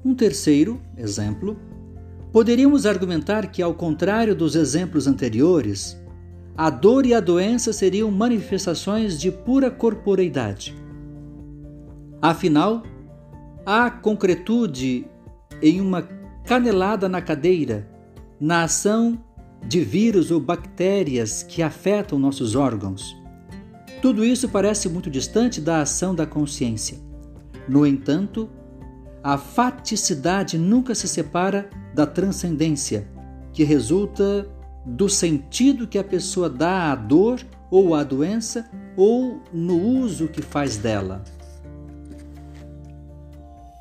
Um 0.06 0.16
terceiro 0.16 0.82
exemplo: 0.98 1.58
poderíamos 2.32 2.86
argumentar 2.86 3.48
que, 3.48 3.62
ao 3.62 3.74
contrário 3.74 4.36
dos 4.36 4.56
exemplos 4.56 5.08
anteriores, 5.08 6.02
a 6.56 6.70
dor 6.70 7.06
e 7.06 7.14
a 7.14 7.20
doença 7.20 7.74
seriam 7.74 8.12
manifestações 8.12 9.20
de 9.20 9.32
pura 9.32 9.72
corporeidade. 9.72 10.76
Afinal, 12.22 12.84
há 13.66 13.90
concretude 13.90 15.06
em 15.62 15.82
uma 15.82 16.08
canelada 16.46 17.10
na 17.10 17.22
cadeira, 17.22 17.90
na 18.40 18.64
ação 18.64 19.18
de 19.68 19.82
vírus 19.82 20.30
ou 20.30 20.40
bactérias 20.40 21.42
que 21.42 21.64
afetam 21.64 22.20
nossos 22.20 22.56
órgãos. 22.56 23.16
Tudo 24.02 24.24
isso 24.24 24.50
parece 24.50 24.90
muito 24.90 25.10
distante 25.10 25.62
da 25.62 25.82
ação 25.82 26.14
da 26.14 26.26
consciência. 26.26 26.98
No 27.68 27.88
entanto, 27.88 28.50
a 29.24 29.38
faticidade 29.38 30.58
nunca 30.58 30.94
se 30.94 31.08
separa 31.08 31.70
da 31.96 32.06
transcendência, 32.06 33.08
que 33.54 33.64
resulta 33.64 34.46
do 34.86 35.08
sentido 35.08 35.88
que 35.88 35.98
a 35.98 36.04
pessoa 36.04 36.50
dá 36.50 36.92
à 36.92 36.96
dor 36.96 37.40
ou 37.72 37.96
à 37.96 38.04
doença 38.04 38.70
ou 38.98 39.42
no 39.52 39.80
uso 39.80 40.28
que 40.28 40.42
faz 40.42 40.78
dela. 40.78 41.24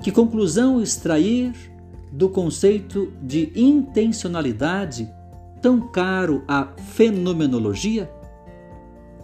Que 0.02 0.10
conclusão 0.10 0.80
extrair 0.80 1.54
do 2.10 2.28
conceito 2.28 3.12
de 3.22 3.52
intencionalidade 3.54 5.08
tão 5.60 5.80
caro 5.92 6.42
à 6.48 6.68
fenomenologia? 6.76 8.10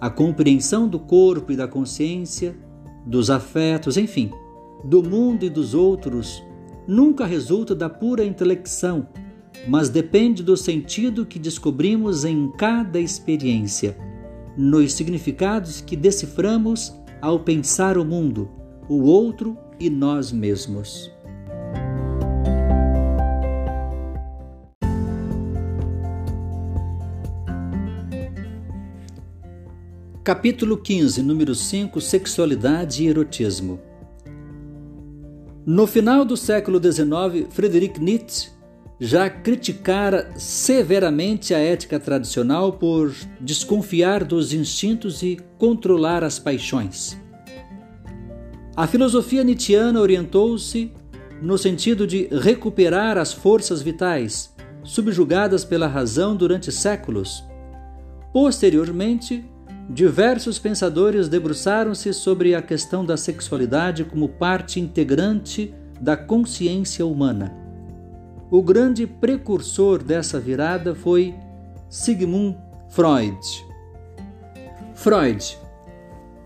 A 0.00 0.08
compreensão 0.08 0.86
do 0.86 0.98
corpo 0.98 1.50
e 1.50 1.56
da 1.56 1.66
consciência, 1.66 2.56
dos 3.04 3.30
afetos, 3.30 3.96
enfim, 3.96 4.30
do 4.84 5.02
mundo 5.02 5.44
e 5.44 5.50
dos 5.50 5.74
outros, 5.74 6.42
nunca 6.86 7.26
resulta 7.26 7.74
da 7.74 7.88
pura 7.88 8.24
intelecção 8.24 9.08
mas 9.66 9.88
depende 9.88 10.42
do 10.42 10.56
sentido 10.56 11.26
que 11.26 11.38
descobrimos 11.38 12.24
em 12.24 12.50
cada 12.52 13.00
experiência, 13.00 13.96
nos 14.56 14.92
significados 14.92 15.80
que 15.80 15.96
deciframos 15.96 16.94
ao 17.20 17.40
pensar 17.40 17.98
o 17.98 18.04
mundo, 18.04 18.50
o 18.88 19.02
outro 19.02 19.56
e 19.80 19.90
nós 19.90 20.32
mesmos. 20.32 21.10
Capítulo 30.28 30.76
15, 30.76 31.22
número 31.22 31.54
5 31.54 32.02
Sexualidade 32.02 33.02
e 33.02 33.06
Erotismo. 33.08 33.80
No 35.64 35.86
final 35.86 36.22
do 36.22 36.36
século 36.36 36.78
XIX, 36.78 37.46
Friedrich 37.50 37.98
Nietzsche 37.98 38.50
já 39.00 39.30
criticara 39.30 40.32
severamente 40.36 41.54
a 41.54 41.58
ética 41.58 42.00
tradicional 42.00 42.72
por 42.72 43.14
desconfiar 43.40 44.24
dos 44.24 44.52
instintos 44.52 45.22
e 45.22 45.38
controlar 45.56 46.24
as 46.24 46.38
paixões. 46.38 47.16
A 48.76 48.86
filosofia 48.86 49.44
nietzschiana 49.44 50.00
orientou-se 50.00 50.92
no 51.40 51.56
sentido 51.56 52.06
de 52.06 52.28
recuperar 52.32 53.16
as 53.16 53.32
forças 53.32 53.80
vitais, 53.82 54.54
subjugadas 54.82 55.64
pela 55.64 55.86
razão 55.86 56.34
durante 56.34 56.72
séculos. 56.72 57.44
Posteriormente, 58.32 59.44
diversos 59.88 60.58
pensadores 60.58 61.28
debruçaram-se 61.28 62.12
sobre 62.12 62.54
a 62.54 62.62
questão 62.62 63.04
da 63.04 63.16
sexualidade 63.16 64.04
como 64.04 64.28
parte 64.28 64.80
integrante 64.80 65.72
da 66.00 66.16
consciência 66.16 67.06
humana. 67.06 67.67
O 68.50 68.62
grande 68.62 69.06
precursor 69.06 70.02
dessa 70.02 70.40
virada 70.40 70.94
foi 70.94 71.34
Sigmund 71.90 72.56
Freud. 72.88 73.38
Freud, 74.94 75.58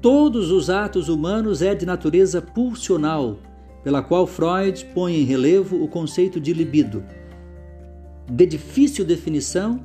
todos 0.00 0.50
os 0.50 0.68
atos 0.68 1.08
humanos 1.08 1.62
é 1.62 1.74
de 1.74 1.86
natureza 1.86 2.42
pulsional, 2.42 3.38
pela 3.84 4.02
qual 4.02 4.26
Freud 4.26 4.84
põe 4.94 5.14
em 5.14 5.24
relevo 5.24 5.80
o 5.84 5.86
conceito 5.86 6.40
de 6.40 6.54
libido. 6.54 7.04
De 8.28 8.46
difícil 8.46 9.04
definição, 9.04 9.78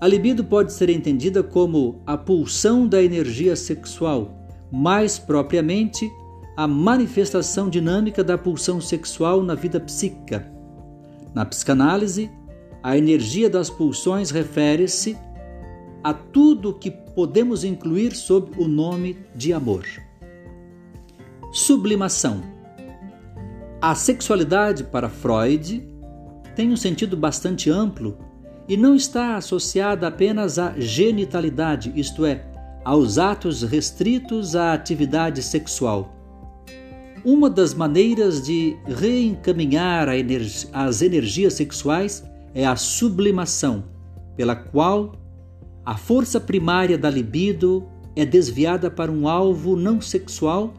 a 0.00 0.06
libido 0.08 0.42
pode 0.42 0.72
ser 0.72 0.88
entendida 0.88 1.42
como 1.42 2.00
a 2.06 2.16
pulsão 2.16 2.88
da 2.88 3.02
energia 3.02 3.54
sexual, 3.54 4.48
mais 4.72 5.18
propriamente, 5.18 6.10
a 6.56 6.66
manifestação 6.66 7.68
dinâmica 7.68 8.24
da 8.24 8.38
pulsão 8.38 8.80
sexual 8.80 9.42
na 9.42 9.54
vida 9.54 9.78
psíquica. 9.78 10.50
Na 11.34 11.44
psicanálise, 11.44 12.30
a 12.82 12.96
energia 12.96 13.50
das 13.50 13.68
pulsões 13.68 14.30
refere-se 14.30 15.16
a 16.02 16.14
tudo 16.14 16.74
que 16.74 16.90
podemos 16.90 17.62
incluir 17.62 18.14
sob 18.14 18.50
o 18.56 18.66
nome 18.66 19.18
de 19.34 19.52
amor. 19.52 19.84
Sublimação. 21.52 22.57
A 23.80 23.94
sexualidade 23.94 24.82
para 24.82 25.08
Freud 25.08 25.88
tem 26.56 26.72
um 26.72 26.76
sentido 26.76 27.16
bastante 27.16 27.70
amplo 27.70 28.18
e 28.68 28.76
não 28.76 28.92
está 28.96 29.36
associada 29.36 30.08
apenas 30.08 30.58
à 30.58 30.74
genitalidade, 30.76 31.92
isto 31.94 32.26
é, 32.26 32.44
aos 32.84 33.18
atos 33.18 33.62
restritos 33.62 34.56
à 34.56 34.72
atividade 34.72 35.40
sexual. 35.42 36.12
Uma 37.24 37.48
das 37.48 37.72
maneiras 37.72 38.42
de 38.42 38.76
reencaminhar 38.84 40.08
as 40.72 41.00
energias 41.00 41.52
sexuais 41.54 42.24
é 42.52 42.66
a 42.66 42.74
sublimação, 42.74 43.84
pela 44.36 44.56
qual 44.56 45.12
a 45.86 45.96
força 45.96 46.40
primária 46.40 46.98
da 46.98 47.08
libido 47.08 47.86
é 48.16 48.26
desviada 48.26 48.90
para 48.90 49.12
um 49.12 49.28
alvo 49.28 49.76
não 49.76 50.00
sexual, 50.00 50.74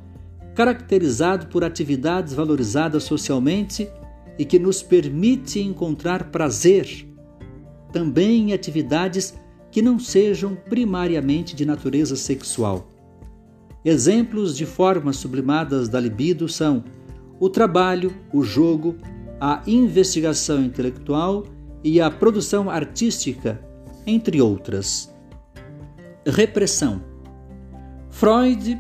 caracterizado 0.60 1.48
por 1.48 1.64
atividades 1.64 2.34
valorizadas 2.34 3.04
socialmente 3.06 3.90
e 4.38 4.44
que 4.44 4.60
nos 4.60 4.84
permite 4.84 5.62
encontrar 5.62 6.32
prazer 6.32 7.08
também 7.94 8.50
em 8.50 8.54
atividades 8.54 9.34
que 9.72 9.82
não 9.82 9.98
sejam 9.98 10.56
primariamente 10.56 11.56
de 11.56 11.66
natureza 11.66 12.18
sexual. 12.18 12.90
Exemplos 13.86 14.54
de 14.58 14.66
formas 14.66 15.16
sublimadas 15.16 15.88
da 15.88 15.98
libido 15.98 16.50
são 16.50 16.84
o 17.40 17.50
trabalho, 17.50 18.14
o 18.34 18.44
jogo, 18.44 18.98
a 19.40 19.64
investigação 19.66 20.62
intelectual 20.62 21.46
e 21.82 22.02
a 22.02 22.12
produção 22.12 22.70
artística, 22.70 23.58
entre 24.06 24.42
outras. 24.42 25.10
Repressão. 26.28 27.02
Freud 28.10 28.78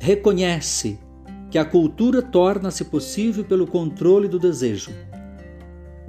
reconhece 0.00 0.98
que 1.50 1.58
a 1.58 1.64
cultura 1.64 2.22
torna-se 2.22 2.84
possível 2.84 3.44
pelo 3.44 3.66
controle 3.66 4.28
do 4.28 4.38
desejo 4.38 4.90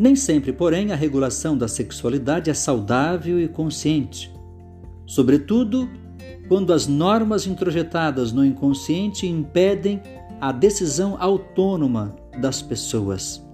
nem 0.02 0.16
sempre, 0.16 0.52
porém, 0.52 0.92
a 0.92 0.96
regulação 0.96 1.56
da 1.56 1.68
sexualidade 1.68 2.50
é 2.50 2.56
saudável 2.56 3.40
e 3.40 3.48
consciente. 3.48 4.34
Sobretudo, 5.06 5.88
quando 6.48 6.74
as 6.74 6.88
normas 6.88 7.46
introjetadas 7.46 8.32
no 8.32 8.44
inconsciente 8.44 9.28
impedem 9.28 10.02
a 10.40 10.52
decisão 10.52 11.18
autônoma 11.20 12.16
das 12.40 12.64
pessoas. 12.64 13.46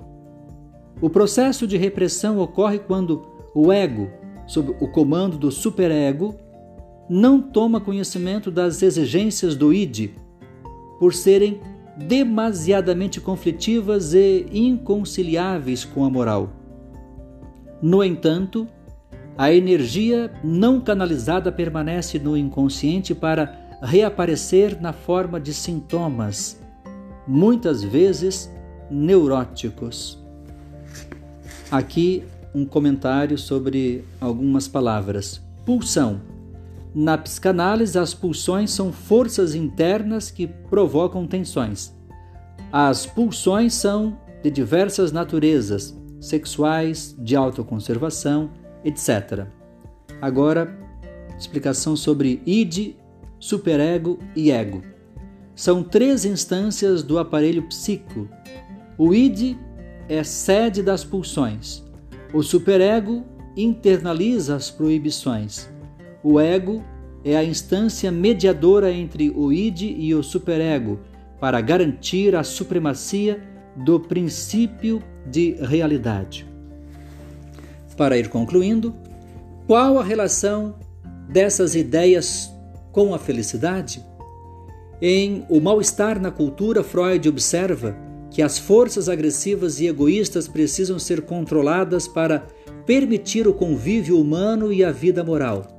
O 1.02 1.10
processo 1.10 1.68
de 1.68 1.76
repressão 1.76 2.40
ocorre 2.40 2.80
quando 2.80 3.28
o 3.54 3.70
ego, 3.70 4.10
sob 4.48 4.74
o 4.80 4.88
comando 4.88 5.38
do 5.38 5.52
superego, 5.52 6.34
não 7.10 7.42
toma 7.42 7.82
conhecimento 7.82 8.50
das 8.50 8.82
exigências 8.82 9.54
do 9.54 9.74
id, 9.74 10.12
por 10.98 11.14
serem 11.14 11.60
demasiadamente 11.98 13.20
conflitivas 13.20 14.14
e 14.14 14.46
inconciliáveis 14.54 15.84
com 15.84 16.06
a 16.06 16.10
moral. 16.10 16.50
No 17.82 18.04
entanto, 18.04 18.68
a 19.38 19.52
energia 19.52 20.32
não 20.44 20.80
canalizada 20.80 21.52
permanece 21.52 22.20
no 22.20 22.38
inconsciente 22.38 23.14
para 23.14 23.68
reaparecer 23.82 24.82
na 24.82 24.94
forma 24.94 25.40
de 25.40 25.54
sintomas, 25.54 26.60
muitas 27.28 27.84
vezes 27.84 28.52
neuróticos. 28.90 30.24
Aqui 31.70 32.24
um 32.54 32.66
comentário 32.66 33.38
sobre 33.38 34.04
algumas 34.20 34.68
palavras. 34.68 35.42
Pulsão 35.66 36.22
na 37.00 37.16
psicanálise, 37.16 38.00
as 38.00 38.16
pulsões 38.16 38.72
são 38.72 38.92
forças 38.92 39.54
internas 39.54 40.32
que 40.32 40.48
provocam 40.48 41.28
tensões. 41.28 41.96
As 42.72 43.06
pulsões 43.06 43.76
são 43.76 44.20
de 44.42 44.50
diversas 44.50 45.12
naturezas, 45.12 45.96
sexuais, 46.20 47.16
de 47.20 47.36
autoconservação, 47.36 48.50
etc. 48.84 49.46
Agora, 50.20 50.76
explicação 51.38 51.96
sobre 51.96 52.42
id, 52.44 52.96
superego 53.40 54.18
e 54.36 54.50
ego. 54.50 54.82
São 55.54 55.84
três 55.84 56.26
instâncias 56.26 57.04
do 57.04 57.20
aparelho 57.20 57.62
psíquico. 57.68 58.28
O 58.98 59.14
id 59.14 59.56
é 60.10 60.24
sede 60.24 60.82
das 60.82 61.04
pulsões. 61.04 61.84
O 62.34 62.42
superego 62.42 63.24
internaliza 63.56 64.56
as 64.56 64.72
proibições. 64.72 65.77
O 66.24 66.40
ego 66.40 66.84
é 67.24 67.36
a 67.36 67.44
instância 67.44 68.12
mediadora 68.12 68.92
entre 68.92 69.30
o 69.30 69.52
id 69.52 69.82
e 69.82 70.16
o 70.16 70.24
superego 70.24 71.00
para 71.40 71.62
garantir 71.62 72.36
a 72.36 72.44
supremacia 72.44 73.44
do 73.76 74.00
princípio 74.00 75.02
de 75.26 75.52
realidade. 75.62 76.48
Para 77.96 78.18
ir 78.18 78.30
concluindo, 78.30 78.94
qual 79.66 80.00
a 80.00 80.04
relação 80.04 80.76
dessas 81.30 81.76
ideias 81.76 82.52
com 82.92 83.14
a 83.14 83.20
felicidade? 83.20 84.04
Em 85.02 85.46
O 85.50 85.60
Mal-Estar 85.60 86.20
na 86.20 86.32
Cultura, 86.32 86.84
Freud 86.84 87.28
observa 87.30 87.96
que 88.32 88.42
as 88.42 88.58
forças 88.58 89.10
agressivas 89.10 89.80
e 89.80 89.88
egoístas 89.88 90.48
precisam 90.48 90.98
ser 90.98 91.22
controladas 91.22 92.08
para 92.08 92.48
permitir 92.86 93.48
o 93.48 93.54
convívio 93.54 94.20
humano 94.20 94.72
e 94.72 94.84
a 94.84 94.92
vida 94.92 95.24
moral 95.24 95.77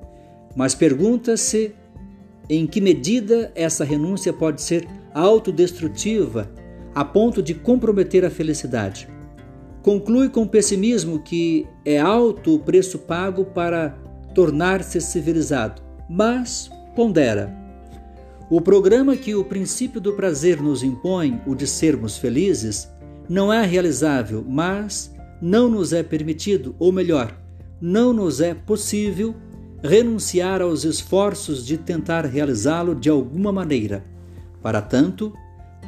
mas 0.59 0.75
pergunta-se 0.75 1.73
em 2.51 2.67
que 2.67 2.81
medida 2.81 3.53
essa 3.55 3.85
renúncia 3.85 4.33
pode 4.33 4.61
ser 4.61 4.89
autodestrutiva 5.15 6.51
a 6.93 7.05
ponto 7.05 7.41
de 7.41 7.55
comprometer 7.55 8.25
a 8.25 8.31
felicidade. 8.31 9.09
Conclui 9.83 10.29
com 10.29 10.49
pessimismo 10.49 11.21
que 11.21 11.65
é 11.85 12.01
alto 12.01 12.57
o 12.57 12.59
preço 12.59 12.99
pago 12.99 13.45
para 13.45 13.91
tornar-se 14.35 15.01
civilizado, 15.01 15.81
mas 16.11 16.69
pondera. 16.97 17.57
O 18.51 18.61
programa 18.61 19.17
que 19.17 19.37
o 19.37 19.45
princípio 19.45 20.01
do 20.01 20.15
prazer 20.15 20.61
nos 20.61 20.83
impõe, 20.83 21.41
o 21.47 21.55
de 21.55 21.69
sermos 21.69 22.19
felizes, 22.19 22.89
não 23.29 23.53
é 23.53 23.65
realizável, 23.65 24.45
mas 24.45 25.15
não 25.41 25.69
nos 25.69 25.93
é 25.93 26.03
permitido, 26.03 26.75
ou 26.81 26.91
melhor, 26.91 27.33
não 27.81 28.13
nos 28.13 28.41
é 28.41 28.55
possível 28.55 29.37
renunciar 29.83 30.61
aos 30.61 30.85
esforços 30.85 31.65
de 31.65 31.79
tentar 31.79 32.25
realizá-lo 32.25 32.95
de 32.95 33.09
alguma 33.09 33.53
maneira. 33.53 34.05
Para 34.61 34.83
tanto, 34.83 35.33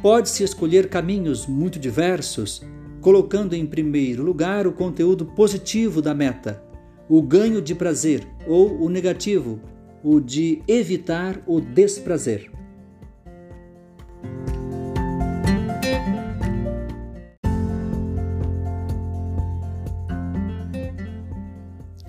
pode-se 0.01 0.43
escolher 0.43 0.89
caminhos 0.89 1.45
muito 1.45 1.77
diversos, 1.77 2.61
colocando 3.01 3.53
em 3.53 3.65
primeiro 3.65 4.23
lugar 4.23 4.65
o 4.65 4.71
conteúdo 4.71 5.25
positivo 5.25 6.01
da 6.01 6.13
meta, 6.13 6.63
o 7.09 7.21
ganho 7.21 7.61
de 7.61 7.75
prazer, 7.75 8.25
ou 8.47 8.81
o 8.81 8.89
negativo, 8.89 9.59
o 10.03 10.19
de 10.19 10.61
evitar 10.67 11.41
o 11.45 11.59
desprazer. 11.59 12.49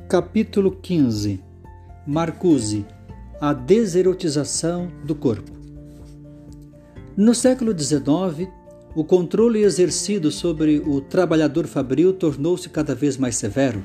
Capítulo 0.09 0.71
15 0.71 1.52
Marcuse, 2.05 2.85
a 3.41 3.53
deserotização 3.53 4.91
do 5.05 5.15
corpo. 5.15 5.53
No 7.17 7.33
século 7.33 7.79
XIX, 7.79 8.49
o 8.97 9.05
controle 9.05 9.63
exercido 9.63 10.29
sobre 10.29 10.83
o 10.85 11.01
trabalhador 11.01 11.69
fabril 11.69 12.13
tornou-se 12.13 12.69
cada 12.69 12.93
vez 12.93 13.17
mais 13.17 13.37
severo. 13.37 13.85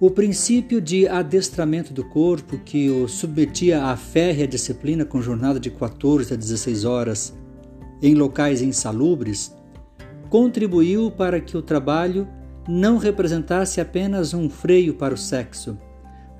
O 0.00 0.10
princípio 0.10 0.80
de 0.80 1.06
adestramento 1.06 1.92
do 1.92 2.02
corpo, 2.02 2.58
que 2.58 2.90
o 2.90 3.06
submetia 3.06 3.84
à 3.84 3.96
férrea 3.96 4.48
disciplina 4.48 5.04
com 5.04 5.22
jornada 5.22 5.60
de 5.60 5.70
14 5.70 6.34
a 6.34 6.36
16 6.36 6.84
horas 6.84 7.32
em 8.02 8.16
locais 8.16 8.62
insalubres, 8.62 9.54
contribuiu 10.28 11.08
para 11.08 11.40
que 11.40 11.56
o 11.56 11.62
trabalho 11.62 12.26
não 12.68 12.96
representasse 12.96 13.80
apenas 13.80 14.34
um 14.34 14.50
freio 14.50 14.94
para 14.94 15.14
o 15.14 15.18
sexo 15.18 15.78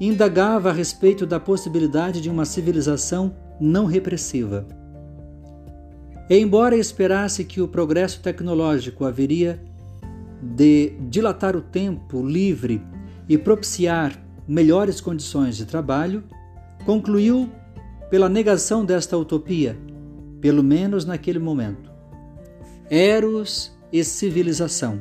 indagava 0.00 0.70
a 0.70 0.72
respeito 0.72 1.26
da 1.26 1.40
possibilidade 1.40 2.20
de 2.20 2.30
uma 2.30 2.44
civilização 2.44 3.34
não 3.60 3.86
repressiva. 3.86 4.66
Embora 6.28 6.76
esperasse 6.76 7.44
que 7.44 7.60
o 7.60 7.68
progresso 7.68 8.20
tecnológico 8.20 9.04
haveria 9.04 9.62
de 10.42 10.90
dilatar 11.08 11.56
o 11.56 11.60
tempo 11.60 12.24
livre 12.26 12.82
e 13.28 13.38
propiciar 13.38 14.20
melhores 14.46 15.00
condições 15.00 15.56
de 15.56 15.64
trabalho, 15.64 16.24
concluiu 16.86 17.50
pela 18.08 18.28
negação 18.28 18.84
desta 18.84 19.18
utopia, 19.18 19.76
pelo 20.40 20.62
menos 20.62 21.04
naquele 21.04 21.40
momento. 21.40 21.90
Eros 22.88 23.76
e 23.92 24.04
civilização. 24.04 25.00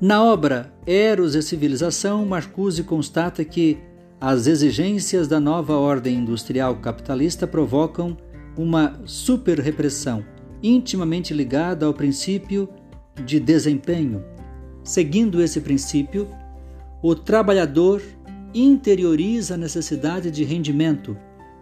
Na 0.00 0.24
obra 0.24 0.72
Eros 0.86 1.34
e 1.34 1.42
Civilização, 1.42 2.24
Marcuse 2.24 2.82
constata 2.82 3.44
que 3.44 3.78
as 4.18 4.46
exigências 4.46 5.28
da 5.28 5.38
nova 5.38 5.76
ordem 5.76 6.16
industrial 6.16 6.76
capitalista 6.76 7.46
provocam 7.46 8.16
uma 8.56 9.00
superrepressão 9.04 10.24
intimamente 10.62 11.34
ligada 11.34 11.84
ao 11.84 11.92
princípio 11.92 12.68
de 13.24 13.38
desempenho. 13.38 14.24
Seguindo 14.82 15.42
esse 15.42 15.60
princípio, 15.60 16.28
o 17.02 17.14
trabalhador 17.14 18.00
interioriza 18.54 19.54
a 19.54 19.58
necessidade 19.58 20.30
de 20.30 20.44
rendimento, 20.44 21.16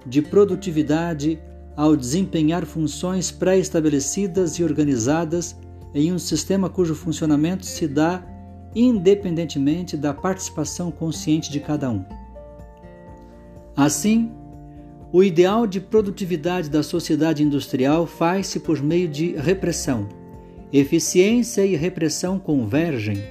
de 0.07 0.21
produtividade 0.21 1.39
ao 1.75 1.97
desempenhar 1.97 2.67
funções 2.67 3.31
pré-estabelecidas 3.31 4.59
e 4.59 4.65
organizadas 4.65 5.57
em 5.95 6.13
um 6.13 6.19
sistema 6.19 6.69
cujo 6.69 6.95
funcionamento 6.95 7.65
se 7.65 7.89
dá 7.89 8.23
independentemente 8.75 9.97
da 9.97 10.13
participação 10.13 10.91
consciente 10.91 11.51
de 11.51 11.61
cada 11.61 11.91
um. 11.91 12.05
Assim, 13.77 14.31
o 15.13 15.23
ideal 15.23 15.67
de 15.67 15.81
produtividade 15.81 16.71
da 16.71 16.83
sociedade 16.83 17.43
industrial 17.43 18.07
faz-se 18.07 18.61
por 18.61 18.83
meio 18.83 19.09
de 19.09 19.33
repressão. 19.33 20.09
Eficiência 20.73 21.67
e 21.67 21.77
repressão 21.77 22.39
convergem. 22.39 23.23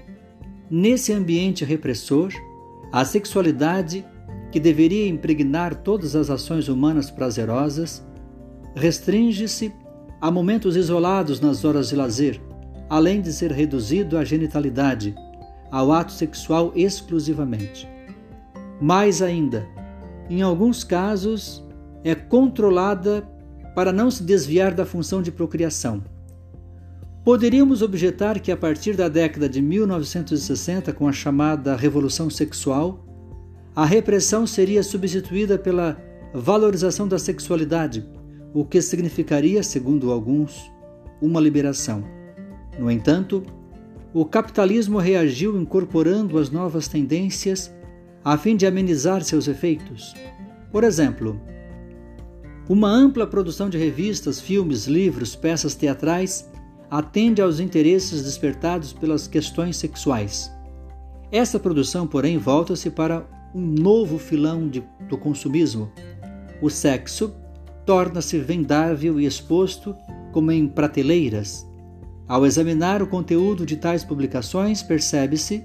Nesse 0.70 1.12
ambiente 1.12 1.66
repressor, 1.66 2.32
a 2.92 3.06
sexualidade, 3.06 4.06
que 4.52 4.60
deveria 4.60 5.08
impregnar 5.08 5.76
todas 5.76 6.16
as 6.16 6.30
ações 6.30 6.68
humanas 6.68 7.10
prazerosas, 7.10 8.06
restringe-se 8.76 9.74
a 10.20 10.30
momentos 10.30 10.76
isolados 10.76 11.40
nas 11.40 11.64
horas 11.64 11.90
de 11.90 11.96
lazer, 11.96 12.42
além 12.90 13.22
de 13.22 13.32
ser 13.32 13.52
reduzido 13.52 14.18
à 14.18 14.26
genitalidade, 14.26 15.16
ao 15.72 15.92
ato 15.92 16.12
sexual 16.12 16.74
exclusivamente. 16.76 17.88
Mais 18.82 19.22
ainda, 19.22 19.66
em 20.30 20.42
alguns 20.42 20.84
casos, 20.84 21.64
é 22.04 22.14
controlada 22.14 23.28
para 23.74 23.94
não 23.94 24.12
se 24.12 24.24
desviar 24.24 24.74
da 24.74 24.86
função 24.86 25.22
de 25.22 25.32
procriação. 25.32 26.04
Poderíamos 27.24 27.84
objetar 27.84 28.40
que 28.40 28.52
a 28.52 28.58
partir 28.58 28.96
da 28.96 29.08
década 29.08 29.48
de 29.48 29.62
1960, 29.62 30.92
com 30.92 31.08
a 31.08 31.12
chamada 31.12 31.76
Revolução 31.76 32.32
Sexual, 32.32 33.06
a 33.76 33.86
repressão 33.86 34.48
seria 34.48 34.82
substituída 34.82 35.56
pela 35.56 36.02
valorização 36.34 37.08
da 37.08 37.20
sexualidade, 37.20 38.04
o 38.56 38.66
que 38.66 38.82
significaria, 38.82 39.62
segundo 39.62 40.12
alguns, 40.12 40.72
uma 41.22 41.40
liberação. 41.40 42.04
No 42.80 42.90
entanto, 42.90 43.44
o 44.12 44.26
capitalismo 44.26 44.98
reagiu 44.98 45.62
incorporando 45.62 46.40
as 46.40 46.50
novas 46.50 46.88
tendências 46.88 47.72
a 48.26 48.36
fim 48.36 48.56
de 48.56 48.66
amenizar 48.66 49.24
seus 49.24 49.48
efeitos. 49.48 50.16
Por 50.72 50.84
exemplo, 50.84 51.40
uma 52.68 52.90
ampla 52.90 53.28
produção 53.28 53.70
de 53.70 53.78
revistas, 53.78 54.42
filmes, 54.42 54.88
livros, 54.88 55.36
peças 55.36 55.76
teatrais 55.76 56.50
atende 56.92 57.42
aos 57.42 57.62
interesses 57.62 58.22
despertados 58.22 58.92
pelas 58.92 59.26
questões 59.26 59.78
sexuais. 59.78 60.52
Essa 61.32 61.58
produção, 61.58 62.06
porém, 62.06 62.38
volta-se 62.38 62.90
para 62.90 63.26
um 63.56 63.62
novo 63.62 64.20
filão 64.20 64.68
de, 64.68 64.84
do 65.08 65.18
consumismo. 65.18 65.90
O 66.62 66.70
sexo 66.70 67.34
torna-se 67.86 68.38
vendável 68.38 69.22
e 69.22 69.26
exposto 69.26 69.96
como 70.34 70.52
em 70.52 70.68
prateleiras. 70.68 71.66
Ao 72.28 72.46
examinar 72.46 73.02
o 73.02 73.08
conteúdo 73.08 73.66
de 73.66 73.78
tais 73.78 74.04
publicações, 74.04 74.84
percebe-se 74.84 75.64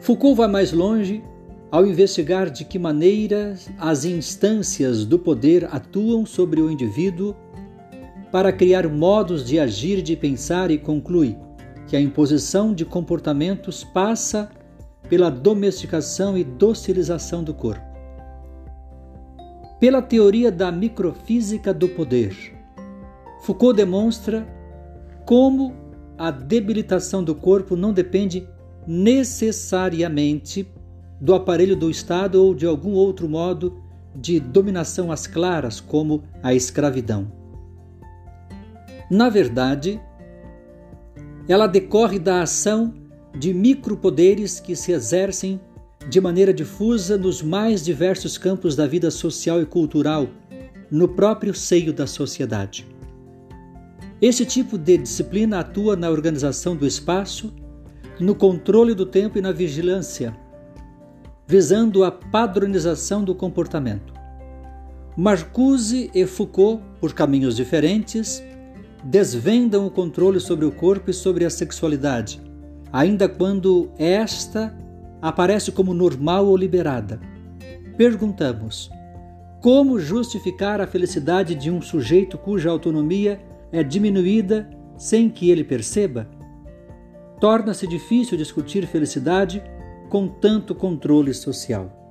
Foucault 0.00 0.36
vai 0.36 0.48
mais 0.48 0.72
longe 0.72 1.22
ao 1.70 1.86
investigar 1.86 2.50
de 2.50 2.64
que 2.64 2.78
maneira 2.78 3.54
as 3.78 4.04
instâncias 4.04 5.04
do 5.04 5.18
poder 5.18 5.68
atuam 5.72 6.24
sobre 6.24 6.60
o 6.60 6.70
indivíduo 6.70 7.34
para 8.30 8.52
criar 8.52 8.88
modos 8.88 9.44
de 9.44 9.58
agir 9.58 10.02
de 10.02 10.16
pensar 10.16 10.70
e 10.70 10.78
conclui 10.78 11.36
que 11.86 11.96
a 11.96 12.00
imposição 12.00 12.72
de 12.72 12.84
comportamentos 12.84 13.84
passa 13.84 14.50
pela 15.08 15.30
domesticação 15.30 16.36
e 16.36 16.44
docilização 16.44 17.44
do 17.44 17.52
corpo. 17.52 17.84
Pela 19.78 20.00
teoria 20.00 20.50
da 20.50 20.72
microfísica 20.72 21.74
do 21.74 21.88
poder, 21.88 22.34
Foucault 23.42 23.76
demonstra 23.76 24.46
como 25.26 25.74
a 26.16 26.30
debilitação 26.30 27.22
do 27.22 27.34
corpo 27.34 27.76
não 27.76 27.92
depende 27.92 28.48
necessariamente 28.86 30.66
do 31.20 31.34
aparelho 31.34 31.76
do 31.76 31.90
Estado 31.90 32.42
ou 32.42 32.54
de 32.54 32.66
algum 32.66 32.92
outro 32.92 33.28
modo 33.28 33.82
de 34.14 34.38
dominação 34.38 35.10
às 35.10 35.26
claras, 35.26 35.80
como 35.80 36.22
a 36.42 36.54
escravidão. 36.54 37.30
Na 39.10 39.28
verdade, 39.28 40.00
ela 41.48 41.66
decorre 41.66 42.18
da 42.18 42.42
ação 42.42 42.94
de 43.36 43.52
micropoderes 43.52 44.60
que 44.60 44.74
se 44.74 44.92
exercem 44.92 45.60
de 46.08 46.20
maneira 46.20 46.52
difusa 46.52 47.16
nos 47.16 47.42
mais 47.42 47.84
diversos 47.84 48.38
campos 48.38 48.76
da 48.76 48.86
vida 48.86 49.10
social 49.10 49.60
e 49.60 49.66
cultural, 49.66 50.28
no 50.90 51.08
próprio 51.08 51.54
seio 51.54 51.92
da 51.92 52.06
sociedade. 52.06 52.86
Esse 54.20 54.44
tipo 54.46 54.78
de 54.78 54.98
disciplina 54.98 55.60
atua 55.60 55.96
na 55.96 56.10
organização 56.10 56.76
do 56.76 56.86
espaço, 56.86 57.52
no 58.20 58.34
controle 58.34 58.94
do 58.94 59.04
tempo 59.04 59.38
e 59.38 59.40
na 59.40 59.50
vigilância, 59.50 60.36
visando 61.46 62.04
a 62.04 62.10
padronização 62.10 63.24
do 63.24 63.34
comportamento. 63.34 64.14
Marcuse 65.16 66.10
e 66.14 66.26
Foucault, 66.26 66.82
por 67.00 67.12
caminhos 67.12 67.56
diferentes, 67.56 68.42
desvendam 69.04 69.86
o 69.86 69.90
controle 69.90 70.40
sobre 70.40 70.64
o 70.64 70.72
corpo 70.72 71.10
e 71.10 71.14
sobre 71.14 71.44
a 71.44 71.50
sexualidade, 71.50 72.40
ainda 72.92 73.28
quando 73.28 73.90
esta 73.98 74.74
aparece 75.20 75.70
como 75.70 75.92
normal 75.92 76.46
ou 76.46 76.56
liberada. 76.56 77.20
Perguntamos: 77.96 78.90
como 79.60 79.98
justificar 79.98 80.80
a 80.80 80.86
felicidade 80.86 81.54
de 81.54 81.70
um 81.70 81.80
sujeito 81.80 82.38
cuja 82.38 82.70
autonomia 82.70 83.40
é 83.70 83.82
diminuída 83.82 84.68
sem 84.96 85.28
que 85.28 85.50
ele 85.50 85.64
perceba? 85.64 86.28
Torna-se 87.40 87.86
difícil 87.86 88.38
discutir 88.38 88.86
felicidade 88.86 89.62
com 90.08 90.28
tanto 90.28 90.74
controle 90.74 91.34
social. 91.34 92.03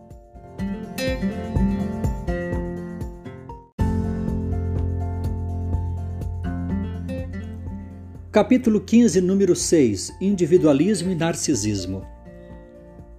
Capítulo 8.34 8.82
15, 8.82 9.22
número 9.22 9.56
6 9.56 10.16
Individualismo 10.20 11.12
e 11.12 11.14
Narcisismo. 11.14 12.04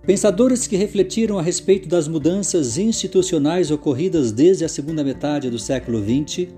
Pensadores 0.05 0.67
que 0.67 0.75
refletiram 0.75 1.39
a 1.39 1.43
respeito 1.43 1.89
das 1.89 2.09
mudanças 2.09 2.79
institucionais 2.79 3.71
ocorridas 3.71 4.33
desde 4.33 4.65
a 4.65 4.69
segunda 4.69 5.05
metade 5.05 5.49
do 5.49 5.57
século 5.57 6.03
XX 6.03 6.49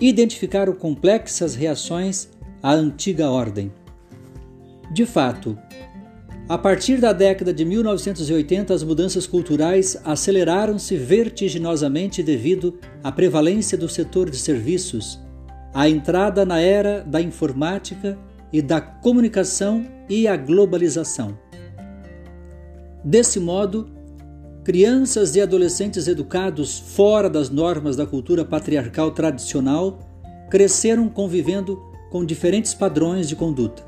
identificaram 0.00 0.72
complexas 0.72 1.54
reações 1.54 2.30
à 2.62 2.72
antiga 2.72 3.28
ordem. 3.28 3.70
De 4.90 5.04
fato, 5.04 5.58
a 6.48 6.56
partir 6.56 6.96
da 6.96 7.12
década 7.12 7.52
de 7.52 7.66
1980, 7.66 8.72
as 8.72 8.82
mudanças 8.82 9.26
culturais 9.26 10.00
aceleraram-se 10.02 10.96
vertiginosamente 10.96 12.22
devido 12.22 12.78
à 13.04 13.12
prevalência 13.12 13.76
do 13.76 13.86
setor 13.86 14.30
de 14.30 14.38
serviços, 14.38 15.20
à 15.72 15.88
entrada 15.88 16.44
na 16.44 16.58
era 16.58 17.02
da 17.04 17.20
informática 17.20 18.18
e 18.52 18.60
da 18.60 18.80
comunicação 18.80 19.86
e 20.08 20.26
à 20.26 20.36
globalização. 20.36 21.38
Desse 23.04 23.38
modo, 23.40 23.88
crianças 24.64 25.36
e 25.36 25.40
adolescentes 25.40 26.06
educados 26.06 26.78
fora 26.78 27.30
das 27.30 27.48
normas 27.48 27.96
da 27.96 28.06
cultura 28.06 28.44
patriarcal 28.44 29.12
tradicional 29.12 29.98
cresceram 30.50 31.08
convivendo 31.08 31.80
com 32.10 32.24
diferentes 32.24 32.74
padrões 32.74 33.28
de 33.28 33.36
conduta. 33.36 33.84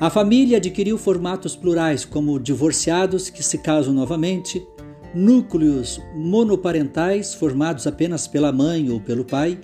A 0.00 0.10
família 0.10 0.56
adquiriu 0.56 0.98
formatos 0.98 1.54
plurais, 1.54 2.04
como 2.04 2.40
divorciados 2.40 3.30
que 3.30 3.42
se 3.42 3.58
casam 3.58 3.94
novamente, 3.94 4.66
núcleos 5.14 6.00
monoparentais 6.14 7.34
formados 7.34 7.86
apenas 7.86 8.26
pela 8.26 8.52
mãe 8.52 8.90
ou 8.90 9.00
pelo 9.00 9.24
pai, 9.24 9.58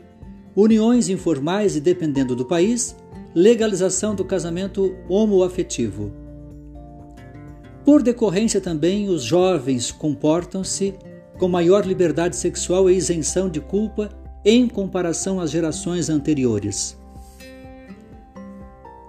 uniões 0.55 1.09
informais 1.09 1.77
e, 1.77 1.81
dependendo 1.81 2.37
do 2.37 2.45
país, 2.45 2.97
legalização 3.35 4.15
do 4.15 4.25
casamento 4.25 4.95
homoafetivo. 5.09 6.13
Por 7.85 8.03
decorrência 8.03 8.61
também, 8.61 9.09
os 9.09 9.25
jovens 9.25 9.91
comportam-se 9.91 10.95
com 11.39 11.49
maior 11.49 11.85
liberdade 11.85 12.37
sexual 12.37 12.89
e 12.89 12.97
isenção 12.97 13.49
de 13.49 13.61
culpa 13.61 14.11
em 14.45 14.69
comparação 14.69 15.41
às 15.41 15.51
gerações 15.51 16.09
anteriores. 16.09 16.97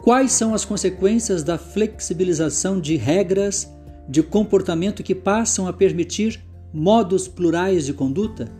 Quais 0.03 0.31
são 0.31 0.53
as 0.53 0.65
consequências 0.65 1.43
da 1.43 1.57
flexibilização 1.57 2.79
de 2.79 2.95
regras 2.95 3.71
de 4.07 4.21
comportamento 4.21 5.03
que 5.03 5.15
passam 5.15 5.67
a 5.67 5.73
permitir 5.73 6.43
modos 6.73 7.27
plurais 7.27 7.85
de 7.85 7.93
conduta? 7.93 8.51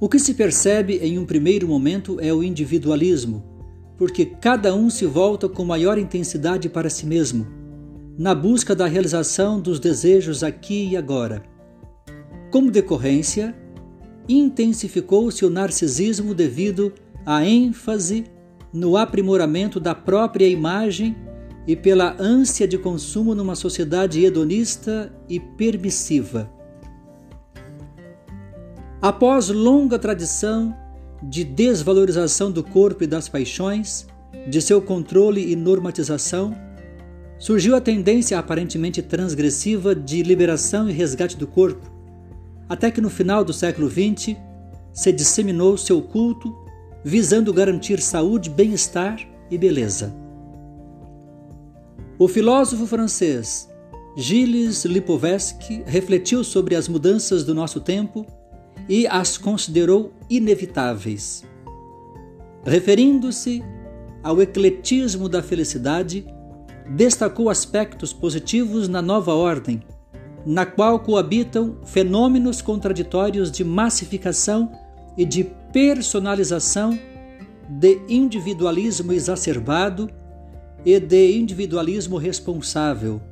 O 0.00 0.08
que 0.08 0.18
se 0.18 0.32
percebe 0.32 0.96
em 1.02 1.18
um 1.18 1.26
primeiro 1.26 1.68
momento 1.68 2.18
é 2.20 2.32
o 2.32 2.42
individualismo, 2.42 3.44
porque 3.98 4.24
cada 4.24 4.74
um 4.74 4.88
se 4.88 5.04
volta 5.04 5.46
com 5.46 5.62
maior 5.62 5.98
intensidade 5.98 6.70
para 6.70 6.88
si 6.88 7.04
mesmo, 7.04 7.46
na 8.16 8.34
busca 8.34 8.74
da 8.74 8.86
realização 8.86 9.60
dos 9.60 9.78
desejos 9.78 10.42
aqui 10.42 10.88
e 10.88 10.96
agora. 10.96 11.42
Como 12.50 12.70
decorrência, 12.70 13.54
intensificou-se 14.26 15.44
o 15.44 15.50
narcisismo 15.50 16.34
devido 16.34 16.94
à 17.26 17.44
ênfase 17.44 18.24
no 18.72 18.96
aprimoramento 18.96 19.78
da 19.78 19.94
própria 19.94 20.48
imagem 20.48 21.14
e 21.66 21.76
pela 21.76 22.16
ânsia 22.18 22.66
de 22.66 22.78
consumo 22.78 23.34
numa 23.34 23.54
sociedade 23.54 24.24
hedonista 24.24 25.12
e 25.28 25.38
permissiva. 25.38 26.50
Após 29.02 29.48
longa 29.48 29.98
tradição 29.98 30.76
de 31.22 31.42
desvalorização 31.42 32.50
do 32.52 32.62
corpo 32.62 33.04
e 33.04 33.06
das 33.06 33.30
paixões, 33.30 34.06
de 34.46 34.60
seu 34.60 34.82
controle 34.82 35.50
e 35.50 35.56
normatização, 35.56 36.54
surgiu 37.38 37.74
a 37.74 37.80
tendência 37.80 38.38
aparentemente 38.38 39.00
transgressiva 39.00 39.94
de 39.94 40.22
liberação 40.22 40.88
e 40.88 40.92
resgate 40.92 41.34
do 41.36 41.46
corpo, 41.46 41.90
até 42.68 42.90
que 42.90 43.00
no 43.00 43.08
final 43.08 43.42
do 43.42 43.54
século 43.54 43.88
XX 43.88 44.36
se 44.92 45.10
disseminou 45.12 45.78
seu 45.78 46.02
culto 46.02 46.54
visando 47.02 47.54
garantir 47.54 48.02
saúde, 48.02 48.50
bem-estar 48.50 49.18
e 49.50 49.56
beleza. 49.56 50.14
O 52.18 52.28
filósofo 52.28 52.86
francês 52.86 53.66
Gilles 54.14 54.84
Lipovetsky 54.84 55.82
refletiu 55.86 56.44
sobre 56.44 56.74
as 56.74 56.86
mudanças 56.86 57.44
do 57.44 57.54
nosso 57.54 57.80
tempo 57.80 58.26
e 58.90 59.06
as 59.06 59.38
considerou 59.38 60.12
inevitáveis. 60.28 61.44
Referindo-se 62.64 63.62
ao 64.20 64.42
ecletismo 64.42 65.28
da 65.28 65.40
felicidade, 65.40 66.26
destacou 66.96 67.48
aspectos 67.48 68.12
positivos 68.12 68.88
na 68.88 69.00
nova 69.00 69.32
ordem, 69.32 69.80
na 70.44 70.66
qual 70.66 70.98
coabitam 70.98 71.76
fenômenos 71.84 72.60
contraditórios 72.60 73.52
de 73.52 73.62
massificação 73.62 74.72
e 75.16 75.24
de 75.24 75.44
personalização, 75.72 76.98
de 77.68 78.00
individualismo 78.08 79.12
exacerbado 79.12 80.10
e 80.84 80.98
de 80.98 81.38
individualismo 81.38 82.16
responsável. 82.16 83.22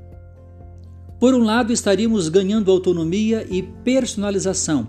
Por 1.19 1.35
um 1.35 1.43
lado, 1.43 1.73
estaríamos 1.73 2.29
ganhando 2.29 2.71
autonomia 2.71 3.45
e 3.51 3.61
personalização, 3.61 4.87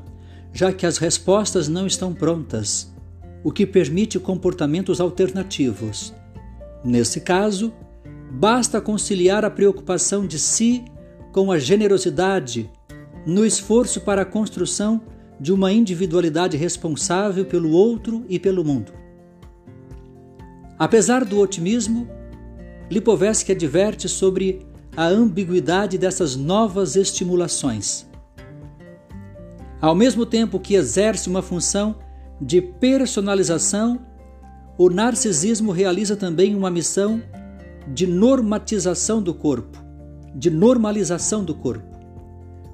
já 0.54 0.74
que 0.74 0.86
as 0.86 0.97
respostas 0.97 1.68
não 1.68 1.86
estão 1.86 2.14
prontas, 2.14 2.93
o 3.43 3.52
que 3.52 3.66
permite 3.66 4.20
comportamentos 4.20 5.00
alternativos. 5.00 6.14
Nesse 6.84 7.22
caso, 7.22 7.74
basta 8.32 8.82
conciliar 8.82 9.45
a 9.45 9.50
preocupação 9.50 10.26
de 10.26 10.39
si 10.39 10.84
com 11.32 11.52
a 11.52 11.60
generosidade 11.60 12.70
no 13.26 13.45
esforço 13.45 14.02
para 14.02 14.24
a 14.24 14.26
construção 14.26 15.02
de 15.39 15.54
uma 15.54 15.72
individualidade 15.72 16.58
responsável 16.58 17.45
pelo 17.45 17.72
outro 17.72 18.26
e 18.28 18.38
pelo 18.39 18.64
mundo. 18.64 18.91
Apesar 20.78 21.24
do 21.24 21.39
otimismo, 21.39 22.10
Lipovetsky 22.89 23.52
adverte 23.52 24.10
sobre 24.10 24.66
a 24.97 25.06
ambiguidade 25.06 25.97
dessas 25.97 26.36
novas 26.36 26.95
estimulações. 26.95 28.09
Ao 29.82 29.95
mesmo 29.95 30.25
tempo 30.25 30.59
que 30.59 30.75
exerce 30.75 31.30
uma 31.30 31.41
função 31.41 31.95
de 32.39 32.61
personalização, 32.61 33.99
o 34.77 34.89
narcisismo 34.89 35.71
realiza 35.71 36.15
também 36.15 36.53
uma 36.55 36.69
missão 36.69 37.21
de 37.88 38.05
normatização 38.05 39.21
do 39.21 39.34
corpo, 39.34 39.77
de 40.36 40.49
normalização 40.49 41.43
do 41.43 41.55
corpo. 41.55 41.97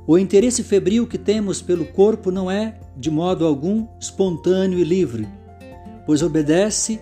O 0.08 0.18
interesse 0.18 0.64
febril 0.64 1.08
que 1.08 1.18
temos 1.18 1.62
pelo 1.62 1.86
corpo 1.86 2.32
não 2.32 2.50
é, 2.50 2.80
de 2.98 3.10
modo 3.10 3.46
algum, 3.46 3.88
espontâneo 4.00 4.78
e 4.78 4.84
livre, 4.84 5.28
pois 6.06 6.22
obedece 6.22 7.00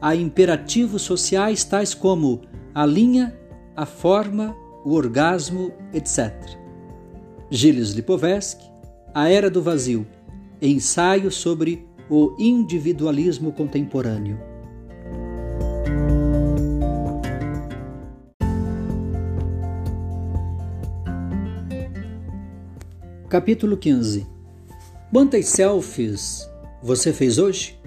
a 0.00 0.14
imperativos 0.14 1.02
sociais 1.02 1.64
tais 1.64 1.94
como 1.94 2.42
a 2.74 2.84
linha, 2.84 3.34
a 3.76 3.86
forma, 3.86 4.54
o 4.84 4.94
orgasmo, 4.94 5.72
etc. 5.94 6.34
Gilles 7.50 7.92
Lipovetsky, 7.92 8.71
A 9.14 9.28
Era 9.28 9.50
do 9.50 9.60
Vazio, 9.60 10.06
ensaio 10.60 11.30
sobre 11.30 11.86
o 12.08 12.34
individualismo 12.38 13.52
contemporâneo. 13.52 14.40
Capítulo 23.28 23.76
15 23.76 24.26
Quantas 25.12 25.44
selfies 25.44 26.48
você 26.82 27.12
fez 27.12 27.36
hoje? 27.36 27.78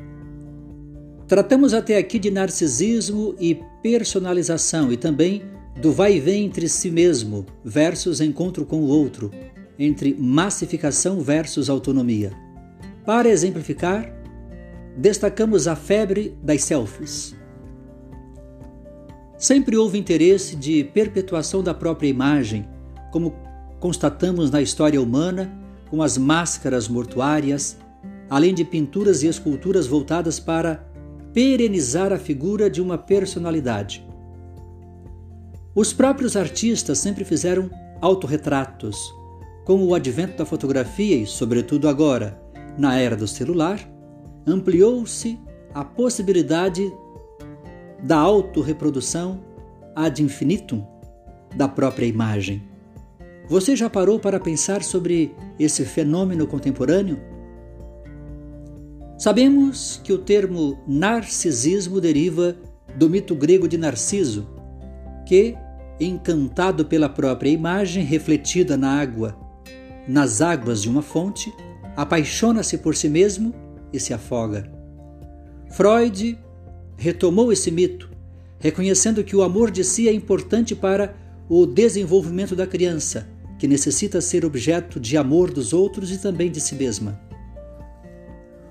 Tratamos 1.27 1.73
até 1.73 1.97
aqui 1.97 2.19
de 2.19 2.29
narcisismo 2.29 3.33
e 3.39 3.59
personalização 3.81 4.93
e 4.93 4.97
também 4.97 5.41
do 5.81 5.91
vai 5.91 6.17
e 6.17 6.19
vem 6.19 6.45
entre 6.45 6.69
si 6.69 6.91
mesmo 6.91 7.47
versus 7.63 8.21
encontro 8.21 8.63
com 8.63 8.81
o 8.81 8.87
outro, 8.87 9.31
entre 9.77 10.13
massificação 10.13 11.21
versus 11.21 11.69
autonomia. 11.69 12.31
Para 13.05 13.29
exemplificar, 13.29 14.11
destacamos 14.97 15.67
a 15.67 15.75
febre 15.75 16.37
das 16.41 16.63
selfies. 16.63 17.35
Sempre 19.37 19.75
houve 19.75 19.97
interesse 19.97 20.55
de 20.55 20.83
perpetuação 20.83 21.61
da 21.61 21.73
própria 21.73 22.07
imagem, 22.07 22.67
como 23.11 23.35
constatamos 23.79 24.49
na 24.49 24.61
história 24.61 25.01
humana 25.01 25.51
com 25.89 26.01
as 26.01 26.17
máscaras 26.17 26.87
mortuárias, 26.87 27.77
além 28.29 28.53
de 28.53 28.63
pinturas 28.63 29.23
e 29.23 29.27
esculturas 29.27 29.85
voltadas 29.85 30.39
para 30.39 30.87
perenizar 31.33 32.13
a 32.13 32.17
figura 32.17 32.69
de 32.69 32.81
uma 32.81 32.97
personalidade. 32.97 34.05
Os 35.75 35.91
próprios 35.91 36.37
artistas 36.37 36.97
sempre 36.97 37.25
fizeram 37.25 37.69
autorretratos. 38.01 38.97
Com 39.65 39.83
o 39.83 39.95
advento 39.95 40.37
da 40.37 40.45
fotografia 40.45 41.15
e, 41.15 41.25
sobretudo 41.25 41.89
agora, 41.89 42.39
na 42.77 42.99
era 42.99 43.15
do 43.15 43.27
celular, 43.27 43.79
ampliou-se 44.45 45.39
a 45.73 45.83
possibilidade 45.83 46.93
da 48.03 48.15
autorreprodução 48.15 49.43
ad 49.95 50.21
infinitum 50.21 50.85
da 51.55 51.67
própria 51.67 52.05
imagem. 52.05 52.61
Você 53.49 53.75
já 53.75 53.89
parou 53.89 54.19
para 54.19 54.39
pensar 54.39 54.83
sobre 54.83 55.35
esse 55.57 55.83
fenômeno 55.83 56.45
contemporâneo? 56.45 57.19
Sabemos 59.17 59.99
que 60.03 60.13
o 60.13 60.19
termo 60.19 60.77
narcisismo 60.87 61.99
deriva 61.99 62.55
do 62.95 63.09
mito 63.09 63.33
grego 63.33 63.67
de 63.67 63.79
Narciso, 63.79 64.47
que, 65.25 65.55
encantado 65.99 66.85
pela 66.85 67.09
própria 67.09 67.49
imagem 67.49 68.03
refletida 68.03 68.77
na 68.77 68.99
água, 68.99 69.44
nas 70.07 70.41
águas 70.41 70.81
de 70.81 70.89
uma 70.89 71.01
fonte, 71.01 71.53
apaixona-se 71.95 72.77
por 72.77 72.95
si 72.95 73.09
mesmo 73.09 73.53
e 73.91 73.99
se 73.99 74.13
afoga. 74.13 74.71
Freud 75.71 76.37
retomou 76.97 77.51
esse 77.51 77.71
mito, 77.71 78.09
reconhecendo 78.59 79.23
que 79.23 79.35
o 79.35 79.41
amor 79.41 79.71
de 79.71 79.83
si 79.83 80.07
é 80.07 80.13
importante 80.13 80.75
para 80.75 81.15
o 81.49 81.65
desenvolvimento 81.65 82.55
da 82.55 82.65
criança, 82.65 83.27
que 83.57 83.67
necessita 83.67 84.21
ser 84.21 84.45
objeto 84.45 84.99
de 84.99 85.17
amor 85.17 85.51
dos 85.51 85.73
outros 85.73 86.11
e 86.11 86.17
também 86.17 86.51
de 86.51 86.59
si 86.59 86.75
mesma. 86.75 87.19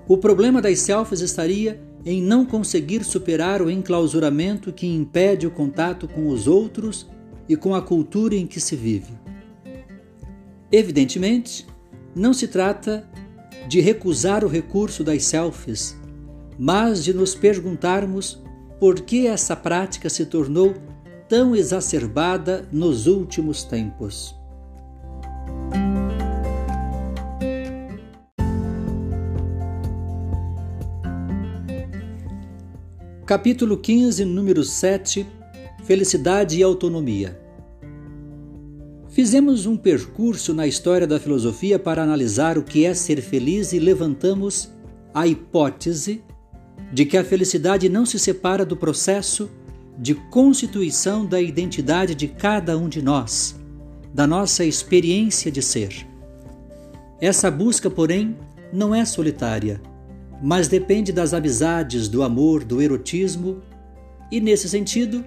O 0.07 0.17
problema 0.17 0.61
das 0.61 0.79
selfies 0.79 1.21
estaria 1.21 1.81
em 2.05 2.21
não 2.21 2.45
conseguir 2.45 3.03
superar 3.03 3.61
o 3.61 3.69
enclausuramento 3.69 4.71
que 4.71 4.85
impede 4.85 5.47
o 5.47 5.51
contato 5.51 6.07
com 6.07 6.27
os 6.27 6.47
outros 6.47 7.07
e 7.49 7.55
com 7.55 7.73
a 7.73 7.81
cultura 7.81 8.35
em 8.35 8.45
que 8.45 8.59
se 8.59 8.75
vive. 8.75 9.24
Evidentemente, 10.71 11.65
não 12.15 12.33
se 12.33 12.47
trata 12.47 13.07
de 13.67 13.79
recusar 13.79 14.43
o 14.43 14.47
recurso 14.47 15.03
das 15.03 15.23
selfies, 15.25 15.97
mas 16.57 17.03
de 17.03 17.13
nos 17.13 17.35
perguntarmos 17.35 18.41
por 18.79 19.01
que 19.01 19.27
essa 19.27 19.55
prática 19.55 20.09
se 20.09 20.25
tornou 20.25 20.73
tão 21.27 21.55
exacerbada 21.55 22.67
nos 22.71 23.07
últimos 23.07 23.63
tempos. 23.63 24.35
Capítulo 33.25 33.77
15, 33.77 34.23
número 34.23 34.63
7 34.63 35.25
Felicidade 35.83 36.59
e 36.59 36.63
Autonomia. 36.63 37.44
Fizemos 39.15 39.65
um 39.65 39.75
percurso 39.75 40.53
na 40.53 40.67
história 40.67 41.07
da 41.07 41.19
filosofia 41.19 41.79
para 41.79 42.03
analisar 42.03 42.57
o 42.57 42.63
que 42.63 42.85
é 42.85 42.93
ser 42.93 43.21
feliz 43.21 43.73
e 43.73 43.79
levantamos 43.79 44.69
a 45.13 45.25
hipótese 45.25 46.21
de 46.91 47.05
que 47.05 47.17
a 47.17 47.23
felicidade 47.23 47.89
não 47.89 48.05
se 48.05 48.19
separa 48.19 48.63
do 48.63 48.77
processo 48.77 49.49
de 49.97 50.13
constituição 50.13 51.25
da 51.25 51.41
identidade 51.41 52.13
de 52.13 52.27
cada 52.27 52.77
um 52.77 52.87
de 52.87 53.01
nós, 53.01 53.55
da 54.13 54.27
nossa 54.27 54.63
experiência 54.65 55.49
de 55.49 55.61
ser. 55.61 56.05
Essa 57.19 57.49
busca, 57.49 57.89
porém, 57.89 58.35
não 58.71 58.93
é 58.93 59.05
solitária 59.05 59.81
mas 60.41 60.67
depende 60.67 61.11
das 61.11 61.33
amizades, 61.33 62.07
do 62.07 62.23
amor, 62.23 62.63
do 62.63 62.81
erotismo 62.81 63.61
e, 64.31 64.39
nesse 64.39 64.67
sentido, 64.67 65.23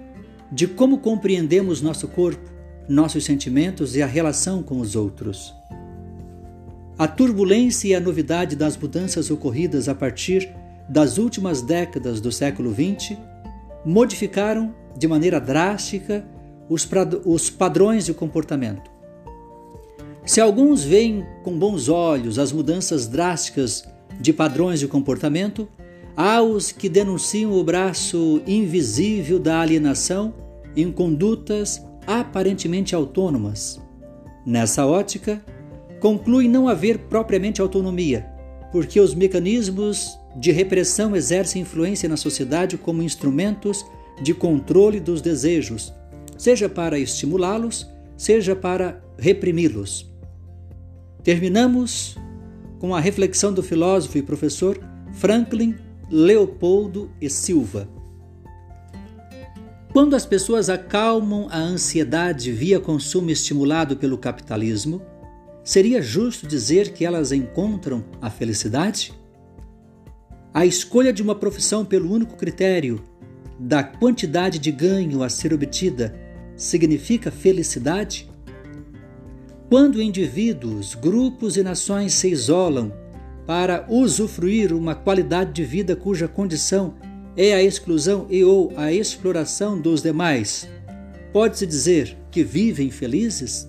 de 0.51 0.67
como 0.67 0.99
compreendemos 0.99 1.81
nosso 1.81 2.07
corpo, 2.07 2.48
nossos 2.89 3.23
sentimentos 3.23 3.95
e 3.95 4.01
a 4.01 4.07
relação 4.07 4.63
com 4.63 4.79
os 4.79 4.95
outros. 4.95 5.53
A 6.97 7.07
turbulência 7.07 7.87
e 7.87 7.95
a 7.95 7.99
novidade 7.99 8.55
das 8.55 8.75
mudanças 8.75 9.29
ocorridas 9.29 9.87
a 9.87 9.95
partir 9.95 10.51
das 10.89 11.19
últimas 11.19 11.61
décadas 11.61 12.19
do 12.19 12.31
século 12.31 12.73
XX 12.73 13.15
modificaram 13.85 14.73
de 14.97 15.07
maneira 15.07 15.39
drástica 15.39 16.25
os, 16.67 17.49
padrões 17.49 18.05
de 18.05 18.13
comportamento. 18.13 18.91
Se 20.25 20.41
alguns 20.41 20.83
veem 20.83 21.25
com 21.43 21.57
bons 21.57 21.89
olhos 21.89 22.37
as 22.37 22.51
mudanças 22.51 23.07
drásticas 23.07 23.87
de 24.19 24.33
padrões 24.33 24.79
de 24.79 24.87
comportamento, 24.87 25.67
há 26.17 26.41
os 26.41 26.71
que 26.71 26.89
denunciam 26.89 27.53
o 27.53 27.63
braço 27.63 28.41
invisível 28.45 29.39
da 29.39 29.61
alienação 29.61 30.33
em 30.75 30.91
condutas 30.91 31.81
aparentemente 32.09 32.95
autônomas. 32.95 33.79
Nessa 34.43 34.83
ótica, 34.83 35.45
conclui 35.99 36.47
não 36.47 36.67
haver 36.67 36.97
propriamente 36.97 37.61
autonomia, 37.61 38.25
porque 38.71 38.99
os 38.99 39.13
mecanismos 39.13 40.17
de 40.35 40.51
repressão 40.51 41.15
exercem 41.15 41.61
influência 41.61 42.09
na 42.09 42.17
sociedade 42.17 42.79
como 42.79 43.03
instrumentos 43.03 43.85
de 44.23 44.33
controle 44.33 44.99
dos 44.99 45.21
desejos, 45.21 45.93
seja 46.35 46.67
para 46.67 46.97
estimulá-los, 46.97 47.87
seja 48.17 48.55
para 48.55 49.03
reprimi-los. 49.19 50.11
Terminamos 51.23 52.17
com 52.79 52.95
a 52.95 52.99
reflexão 52.99 53.53
do 53.53 53.61
filósofo 53.61 54.17
e 54.17 54.23
professor 54.23 54.79
Franklin 55.13 55.75
Leopoldo 56.09 57.11
e 57.21 57.29
Silva. 57.29 57.87
Quando 59.99 60.15
as 60.15 60.25
pessoas 60.25 60.69
acalmam 60.69 61.49
a 61.51 61.57
ansiedade 61.57 62.53
via 62.53 62.79
consumo 62.79 63.31
estimulado 63.31 63.97
pelo 63.97 64.17
capitalismo, 64.17 65.01
seria 65.61 66.01
justo 66.01 66.47
dizer 66.47 66.93
que 66.93 67.03
elas 67.03 67.33
encontram 67.33 68.05
a 68.21 68.29
felicidade? 68.29 69.11
A 70.53 70.65
escolha 70.65 71.11
de 71.11 71.21
uma 71.21 71.35
profissão 71.35 71.83
pelo 71.83 72.13
único 72.13 72.37
critério 72.37 73.03
da 73.59 73.83
quantidade 73.83 74.57
de 74.57 74.71
ganho 74.71 75.21
a 75.21 75.27
ser 75.27 75.53
obtida 75.53 76.15
significa 76.55 77.29
felicidade? 77.29 78.31
Quando 79.67 80.01
indivíduos, 80.01 80.95
grupos 80.95 81.57
e 81.57 81.61
nações 81.61 82.13
se 82.13 82.29
isolam 82.29 82.93
para 83.45 83.85
usufruir 83.89 84.73
uma 84.73 84.95
qualidade 84.95 85.51
de 85.51 85.65
vida 85.65 85.93
cuja 85.93 86.25
condição 86.25 86.93
É 87.41 87.53
a 87.53 87.63
exclusão 87.63 88.27
e 88.29 88.43
ou 88.43 88.73
a 88.75 88.91
exploração 88.91 89.79
dos 89.79 90.01
demais? 90.01 90.67
Pode-se 91.31 91.65
dizer 91.65 92.17
que 92.29 92.43
vivem 92.43 92.91
felizes? 92.91 93.65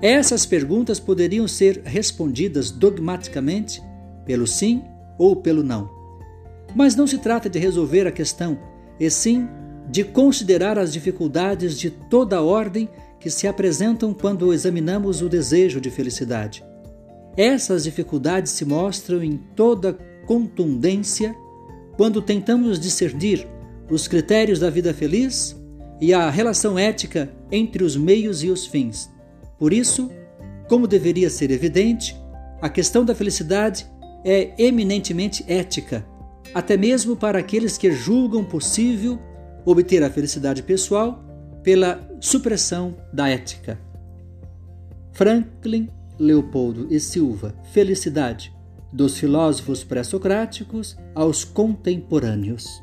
Essas 0.00 0.46
perguntas 0.46 0.98
poderiam 0.98 1.46
ser 1.46 1.82
respondidas 1.84 2.70
dogmaticamente 2.70 3.82
pelo 4.24 4.46
sim 4.46 4.82
ou 5.18 5.36
pelo 5.36 5.62
não. 5.62 5.90
Mas 6.74 6.96
não 6.96 7.06
se 7.06 7.18
trata 7.18 7.50
de 7.50 7.58
resolver 7.58 8.06
a 8.06 8.10
questão, 8.10 8.58
e 8.98 9.10
sim 9.10 9.46
de 9.90 10.02
considerar 10.02 10.78
as 10.78 10.94
dificuldades 10.94 11.78
de 11.78 11.90
toda 11.90 12.40
ordem 12.40 12.88
que 13.20 13.28
se 13.28 13.46
apresentam 13.46 14.14
quando 14.14 14.54
examinamos 14.54 15.20
o 15.20 15.28
desejo 15.28 15.78
de 15.78 15.90
felicidade. 15.90 16.64
Essas 17.36 17.84
dificuldades 17.84 18.52
se 18.52 18.64
mostram 18.64 19.22
em 19.22 19.36
toda 19.54 19.92
contundência 20.26 21.36
quando 21.96 22.20
tentamos 22.22 22.78
discernir 22.78 23.46
os 23.90 24.06
critérios 24.06 24.58
da 24.58 24.70
vida 24.70 24.92
feliz 24.92 25.56
e 26.00 26.12
a 26.12 26.28
relação 26.28 26.78
ética 26.78 27.30
entre 27.50 27.82
os 27.82 27.96
meios 27.96 28.42
e 28.42 28.50
os 28.50 28.66
fins. 28.66 29.10
Por 29.58 29.72
isso, 29.72 30.10
como 30.68 30.86
deveria 30.86 31.30
ser 31.30 31.50
evidente, 31.50 32.16
a 32.60 32.68
questão 32.68 33.04
da 33.04 33.14
felicidade 33.14 33.86
é 34.24 34.52
eminentemente 34.58 35.44
ética, 35.46 36.04
até 36.54 36.76
mesmo 36.76 37.16
para 37.16 37.38
aqueles 37.38 37.78
que 37.78 37.90
julgam 37.92 38.44
possível 38.44 39.18
obter 39.64 40.02
a 40.02 40.10
felicidade 40.10 40.62
pessoal 40.62 41.24
pela 41.62 42.08
supressão 42.20 42.96
da 43.12 43.28
ética. 43.28 43.78
Franklin 45.12 45.88
Leopoldo 46.18 46.86
e 46.90 46.98
Silva, 46.98 47.54
Felicidade, 47.72 48.52
dos 48.92 49.18
filósofos 49.18 49.84
pré-socráticos 49.84 50.96
aos 51.14 51.44
contemporâneos. 51.44 52.82